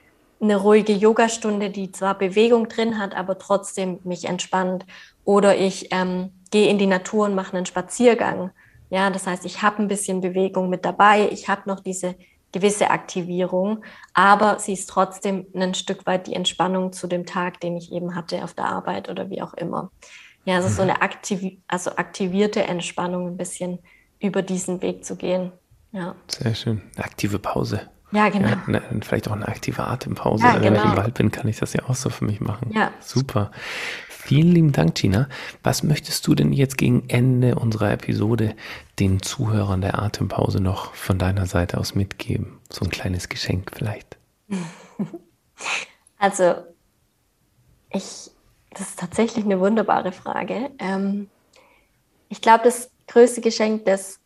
eine 0.41 0.55
ruhige 0.55 0.93
Yogastunde, 0.93 1.69
die 1.69 1.91
zwar 1.91 2.17
Bewegung 2.17 2.69
drin 2.69 2.97
hat, 2.97 3.15
aber 3.15 3.37
trotzdem 3.37 3.99
mich 4.03 4.25
entspannt. 4.25 4.85
Oder 5.25 5.57
ich 5.57 5.89
ähm, 5.91 6.31
gehe 6.51 6.69
in 6.69 6.77
die 6.77 6.87
Natur 6.87 7.25
und 7.25 7.35
mache 7.35 7.55
einen 7.55 7.65
Spaziergang. 7.65 8.51
Ja, 8.89 9.09
das 9.09 9.27
heißt, 9.27 9.45
ich 9.45 9.61
habe 9.61 9.81
ein 9.81 9.87
bisschen 9.87 10.21
Bewegung 10.21 10.69
mit 10.69 10.85
dabei. 10.85 11.29
Ich 11.31 11.47
habe 11.47 11.63
noch 11.65 11.81
diese 11.81 12.15
gewisse 12.51 12.89
Aktivierung, 12.89 13.83
aber 14.13 14.57
sie 14.59 14.73
ist 14.73 14.89
trotzdem 14.89 15.45
ein 15.53 15.75
Stück 15.75 16.07
weit 16.07 16.25
die 16.25 16.33
Entspannung 16.33 16.93
zu 16.93 17.05
dem 17.05 17.25
Tag, 17.25 17.59
den 17.59 17.77
ich 17.77 17.91
eben 17.91 18.15
hatte 18.15 18.43
auf 18.43 18.55
der 18.55 18.65
Arbeit 18.65 19.07
oder 19.09 19.29
wie 19.29 19.41
auch 19.41 19.53
immer. 19.53 19.91
Ja, 20.45 20.55
also 20.55 20.69
so 20.69 20.81
eine 20.81 21.01
aktiv 21.01 21.59
also 21.67 21.91
aktivierte 21.91 22.63
Entspannung 22.63 23.27
ein 23.27 23.37
bisschen 23.37 23.79
über 24.19 24.41
diesen 24.41 24.81
Weg 24.81 25.05
zu 25.05 25.15
gehen. 25.15 25.51
Ja. 25.91 26.15
Sehr 26.27 26.55
schön. 26.55 26.81
Eine 26.95 27.05
aktive 27.05 27.39
Pause. 27.39 27.89
Ja, 28.11 28.29
genau. 28.29 28.47
Ja, 28.47 28.63
ne, 28.67 28.81
vielleicht 29.01 29.27
auch 29.27 29.35
eine 29.35 29.47
aktive 29.47 29.85
Atempause. 29.85 30.43
Ja, 30.43 30.53
genau. 30.53 30.65
Wenn 30.65 30.75
ich 30.75 30.83
im. 30.83 30.97
Wald 30.97 31.13
bin, 31.13 31.31
kann 31.31 31.47
ich 31.47 31.59
das 31.59 31.73
ja 31.73 31.83
auch 31.87 31.95
so 31.95 32.09
für 32.09 32.25
mich 32.25 32.41
machen. 32.41 32.71
Ja. 32.73 32.91
Super. 32.99 33.51
Vielen 34.07 34.51
lieben 34.51 34.71
Dank, 34.71 34.95
Gina. 34.95 35.27
Was 35.63 35.83
möchtest 35.83 36.27
du 36.27 36.35
denn 36.35 36.53
jetzt 36.53 36.77
gegen 36.77 37.07
Ende 37.07 37.55
unserer 37.55 37.91
Episode 37.91 38.55
den 38.99 39.21
Zuhörern 39.21 39.81
der 39.81 39.99
Atempause 39.99 40.61
noch 40.61 40.93
von 40.93 41.17
deiner 41.17 41.45
Seite 41.45 41.77
aus 41.77 41.95
mitgeben? 41.95 42.59
So 42.69 42.85
ein 42.85 42.91
kleines 42.91 43.29
Geschenk 43.29 43.71
vielleicht. 43.73 44.17
Also, 46.21 46.55
ich, 47.91 48.29
das 48.71 48.81
ist 48.81 48.99
tatsächlich 48.99 49.45
eine 49.45 49.59
wunderbare 49.59 50.11
Frage. 50.11 50.69
Ähm, 50.77 51.29
ich 52.27 52.41
glaube, 52.41 52.65
das 52.65 52.91
größte 53.07 53.39
Geschenk, 53.41 53.85
das 53.85 54.18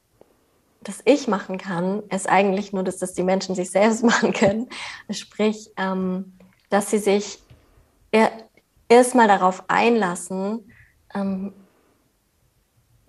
das 0.83 1.01
ich 1.05 1.27
machen 1.27 1.57
kann, 1.57 2.03
ist 2.09 2.29
eigentlich 2.29 2.73
nur, 2.73 2.83
dass 2.83 2.97
das 2.97 3.13
die 3.13 3.23
Menschen 3.23 3.55
sich 3.55 3.71
selbst 3.71 4.03
machen 4.03 4.33
können. 4.33 4.69
Sprich, 5.09 5.71
ähm, 5.77 6.37
dass 6.69 6.91
sie 6.91 6.99
sich 6.99 7.39
er, 8.11 8.31
erstmal 8.89 9.27
darauf 9.27 9.63
einlassen, 9.67 10.71
ähm, 11.13 11.53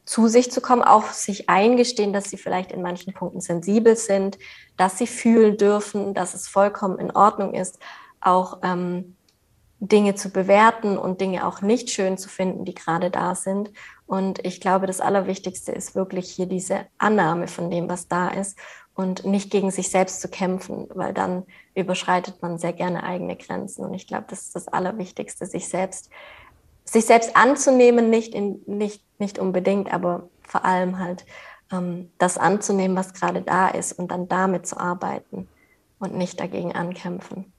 zu 0.04 0.28
sich 0.28 0.50
zu 0.50 0.60
kommen, 0.60 0.82
auch 0.82 1.08
sich 1.08 1.48
eingestehen, 1.48 2.12
dass 2.12 2.28
sie 2.28 2.36
vielleicht 2.36 2.72
in 2.72 2.82
manchen 2.82 3.14
Punkten 3.14 3.40
sensibel 3.40 3.96
sind, 3.96 4.38
dass 4.76 4.98
sie 4.98 5.06
fühlen 5.06 5.56
dürfen, 5.56 6.12
dass 6.12 6.34
es 6.34 6.46
vollkommen 6.46 6.98
in 6.98 7.10
Ordnung 7.10 7.54
ist, 7.54 7.78
auch 8.20 8.58
ähm, 8.62 9.16
Dinge 9.80 10.14
zu 10.14 10.30
bewerten 10.30 10.98
und 10.98 11.20
Dinge 11.20 11.46
auch 11.46 11.62
nicht 11.62 11.90
schön 11.90 12.18
zu 12.18 12.28
finden, 12.28 12.64
die 12.64 12.74
gerade 12.74 13.10
da 13.10 13.34
sind 13.34 13.70
und 14.06 14.44
ich 14.44 14.60
glaube, 14.60 14.86
das 14.86 15.00
Allerwichtigste 15.00 15.72
ist 15.72 15.94
wirklich 15.94 16.30
hier 16.30 16.46
diese 16.46 16.86
Annahme 16.98 17.48
von 17.48 17.70
dem, 17.70 17.88
was 17.88 18.08
da 18.08 18.28
ist 18.28 18.58
und 18.94 19.24
nicht 19.24 19.50
gegen 19.50 19.70
sich 19.70 19.90
selbst 19.90 20.20
zu 20.20 20.28
kämpfen, 20.28 20.88
weil 20.94 21.14
dann 21.14 21.44
überschreitet 21.74 22.42
man 22.42 22.58
sehr 22.58 22.72
gerne 22.72 23.02
eigene 23.02 23.36
Grenzen. 23.36 23.84
Und 23.84 23.94
ich 23.94 24.06
glaube, 24.06 24.26
das 24.28 24.42
ist 24.42 24.54
das 24.54 24.68
Allerwichtigste, 24.68 25.46
sich 25.46 25.68
selbst 25.68 26.10
sich 26.84 27.06
selbst 27.06 27.34
anzunehmen, 27.36 28.10
nicht, 28.10 28.34
in, 28.34 28.60
nicht, 28.66 29.02
nicht 29.18 29.38
unbedingt, 29.38 29.92
aber 29.92 30.28
vor 30.46 30.64
allem 30.64 30.98
halt 30.98 31.24
ähm, 31.72 32.10
das 32.18 32.38
anzunehmen, 32.38 32.96
was 32.96 33.14
gerade 33.14 33.42
da 33.42 33.68
ist 33.68 33.92
und 33.94 34.10
dann 34.10 34.28
damit 34.28 34.66
zu 34.66 34.78
arbeiten 34.78 35.48
und 35.98 36.14
nicht 36.14 36.38
dagegen 36.40 36.74
ankämpfen. 36.74 37.53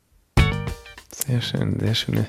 Sehr 1.15 1.41
schön, 1.41 1.80
sehr 1.80 1.95
schöne 1.95 2.28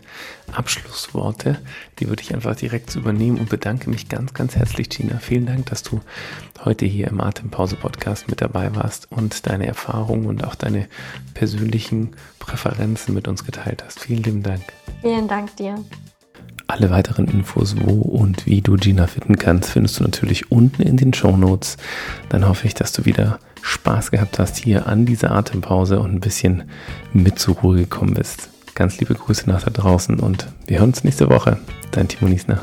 Abschlussworte. 0.52 1.58
Die 1.98 2.08
würde 2.08 2.22
ich 2.22 2.32
einfach 2.32 2.54
direkt 2.54 2.94
übernehmen 2.94 3.38
und 3.38 3.48
bedanke 3.48 3.90
mich 3.90 4.08
ganz, 4.08 4.32
ganz 4.32 4.54
herzlich, 4.54 4.88
Gina. 4.88 5.18
Vielen 5.18 5.44
Dank, 5.44 5.66
dass 5.66 5.82
du 5.82 6.00
heute 6.64 6.86
hier 6.86 7.08
im 7.08 7.20
Atempause-Podcast 7.20 8.28
mit 8.28 8.40
dabei 8.40 8.74
warst 8.76 9.10
und 9.10 9.48
deine 9.48 9.66
Erfahrungen 9.66 10.26
und 10.26 10.44
auch 10.44 10.54
deine 10.54 10.86
persönlichen 11.34 12.14
Präferenzen 12.38 13.12
mit 13.12 13.26
uns 13.26 13.44
geteilt 13.44 13.82
hast. 13.84 14.00
Vielen 14.00 14.22
lieben 14.22 14.42
Dank. 14.44 14.62
Vielen 15.02 15.26
Dank 15.26 15.54
dir. 15.56 15.84
Alle 16.68 16.88
weiteren 16.88 17.26
Infos, 17.26 17.74
wo 17.78 18.00
und 18.00 18.46
wie 18.46 18.60
du 18.62 18.76
Gina 18.76 19.08
finden 19.08 19.36
kannst, 19.36 19.70
findest 19.70 19.98
du 19.98 20.04
natürlich 20.04 20.50
unten 20.52 20.82
in 20.82 20.96
den 20.96 21.12
Show 21.12 21.36
Notes. 21.36 21.76
Dann 22.28 22.48
hoffe 22.48 22.66
ich, 22.66 22.74
dass 22.74 22.92
du 22.92 23.04
wieder 23.04 23.40
Spaß 23.62 24.12
gehabt 24.12 24.38
hast 24.38 24.56
hier 24.56 24.86
an 24.86 25.06
dieser 25.06 25.32
Atempause 25.32 25.98
und 25.98 26.14
ein 26.14 26.20
bisschen 26.20 26.70
mit 27.12 27.38
zur 27.40 27.56
Ruhe 27.56 27.76
gekommen 27.76 28.14
bist. 28.14 28.48
Ganz 28.76 28.98
liebe 28.98 29.14
Grüße 29.14 29.48
nach 29.48 29.62
da 29.62 29.70
draußen 29.70 30.20
und 30.20 30.48
wir 30.66 30.80
hören 30.80 30.90
uns 30.90 31.02
nächste 31.02 31.30
Woche. 31.30 31.56
Dein 31.92 32.08
Timo 32.08 32.28
Niesner. 32.28 32.60